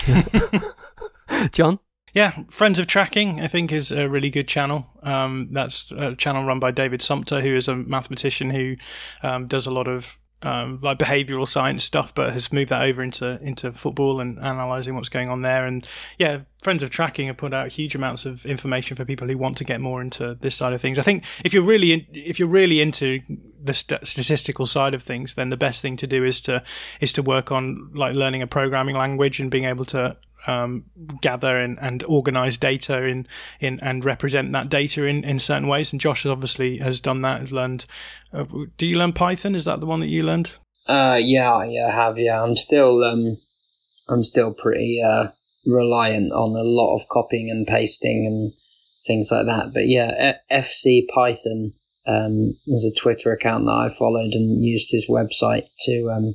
[1.53, 1.79] John.
[2.15, 4.87] Yeah, Friends of Tracking, I think, is a really good channel.
[5.03, 8.77] Um, that's a channel run by David Sumpter, who is a mathematician who
[9.23, 13.03] um, does a lot of um, like behavioral science stuff, but has moved that over
[13.03, 15.67] into into football and analyzing what's going on there.
[15.67, 15.87] And
[16.19, 19.57] yeah, Friends of Tracking have put out huge amounts of information for people who want
[19.59, 20.99] to get more into this side of things.
[20.99, 23.21] I think if you're really in, if you're really into
[23.63, 26.63] the st- statistical side of things, then the best thing to do is to
[27.01, 30.17] is to work on like learning a programming language and being able to
[30.47, 30.85] um,
[31.21, 33.27] gather and, and organize data in,
[33.61, 35.93] in and represent that data in, in certain ways.
[35.93, 37.41] And Josh obviously has done that.
[37.41, 37.87] Has learned.
[38.33, 38.45] Uh,
[38.77, 39.55] do you learn Python?
[39.55, 40.53] Is that the one that you learned?
[40.87, 42.19] Uh, yeah, yeah, I have.
[42.19, 43.37] Yeah, I'm still um,
[44.09, 45.29] I'm still pretty uh,
[45.67, 48.53] reliant on a lot of copying and pasting and
[49.07, 49.73] things like that.
[49.75, 51.73] But yeah, FC Python
[52.07, 56.35] um, was a Twitter account that I followed and used his website to um,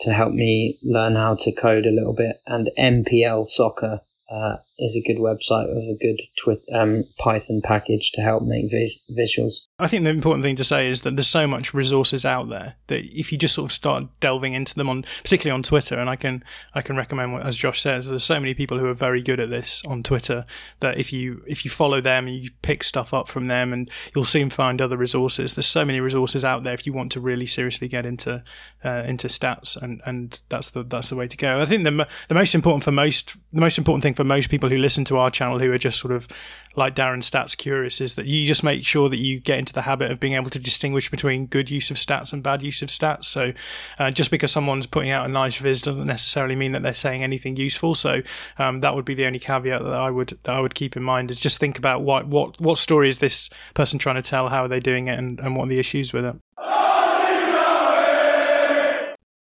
[0.00, 2.40] to help me learn how to code a little bit.
[2.46, 4.00] And MPL Soccer
[4.30, 8.70] uh, is a good website with a good twi- um, Python package to help make
[8.70, 9.66] vis- visuals.
[9.78, 12.74] I think the important thing to say is that there's so much resources out there
[12.86, 16.08] that if you just sort of start delving into them on, particularly on Twitter, and
[16.08, 16.44] I can
[16.74, 19.50] I can recommend, as Josh says, there's so many people who are very good at
[19.50, 20.44] this on Twitter
[20.80, 23.90] that if you if you follow them, and you pick stuff up from them, and
[24.14, 25.54] you'll soon find other resources.
[25.54, 28.42] There's so many resources out there if you want to really seriously get into
[28.84, 31.60] uh, into stats, and and that's the that's the way to go.
[31.60, 34.67] I think the the most important for most the most important thing for most people
[34.68, 36.28] who listen to our channel who are just sort of
[36.76, 39.82] like Darren stats curious is that you just make sure that you get into the
[39.82, 42.88] habit of being able to distinguish between good use of stats and bad use of
[42.88, 43.24] stats.
[43.24, 43.52] So
[43.98, 47.22] uh, just because someone's putting out a nice viz doesn't necessarily mean that they're saying
[47.22, 47.94] anything useful.
[47.94, 48.22] So
[48.58, 51.02] um, that would be the only caveat that I would that I would keep in
[51.02, 54.48] mind is just think about what what what story is this person trying to tell,
[54.48, 56.36] how are they doing it, and, and what are the issues with it.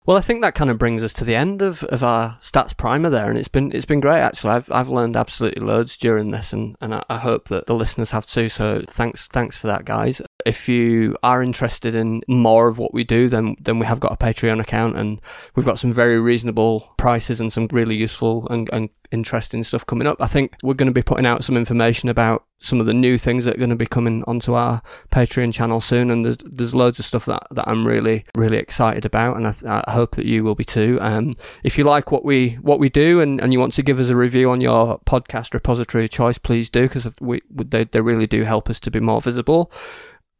[0.05, 2.77] Well, I think that kind of brings us to the end of, of our stats
[2.77, 4.51] primer there, and it's been it's been great actually.
[4.51, 8.11] I've I've learned absolutely loads during this, and, and I, I hope that the listeners
[8.11, 8.47] have too.
[8.47, 10.21] So thanks thanks for that, guys.
[10.45, 14.13] If you are interested in more of what we do, then then we have got
[14.13, 15.19] a Patreon account, and
[15.55, 20.07] we've got some very reasonable prices and some really useful and, and interesting stuff coming
[20.07, 20.21] up.
[20.21, 23.17] I think we're going to be putting out some information about some of the new
[23.17, 24.81] things that are going to be coming onto our
[25.11, 29.05] Patreon channel soon, and there's, there's loads of stuff that, that I'm really really excited
[29.05, 30.99] about, and I, I hope that you will be too.
[31.01, 31.31] Um,
[31.63, 34.09] if you like what we what we do, and, and you want to give us
[34.09, 38.25] a review on your podcast repository of choice, please do because we they they really
[38.25, 39.71] do help us to be more visible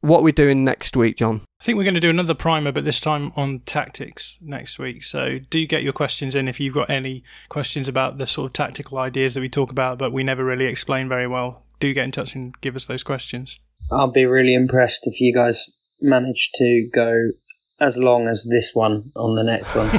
[0.06, 1.41] what we're we doing next week, John?
[1.60, 5.03] I think we're going to do another primer, but this time on tactics next week.
[5.03, 8.53] So do get your questions in if you've got any questions about the sort of
[8.53, 11.64] tactical ideas that we talk about, but we never really explain very well.
[11.80, 13.60] Do get in touch and give us those questions.
[13.91, 15.69] I'll be really impressed if you guys
[16.02, 17.32] manage to go
[17.80, 19.90] as long as this one on the next one.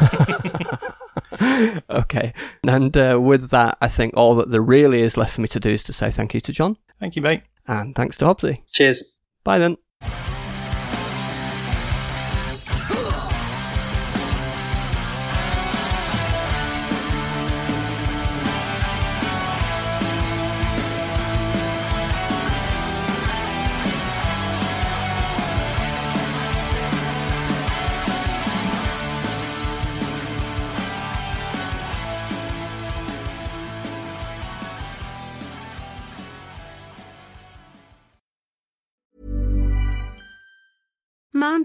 [1.90, 2.32] okay.
[2.66, 5.60] And uh, with that, I think all that there really is left for me to
[5.60, 6.76] do is to say thank you to John.
[7.00, 7.42] Thank you, mate.
[7.66, 8.62] And thanks to Hobbsy.
[8.72, 9.02] Cheers.
[9.44, 9.76] Bye then.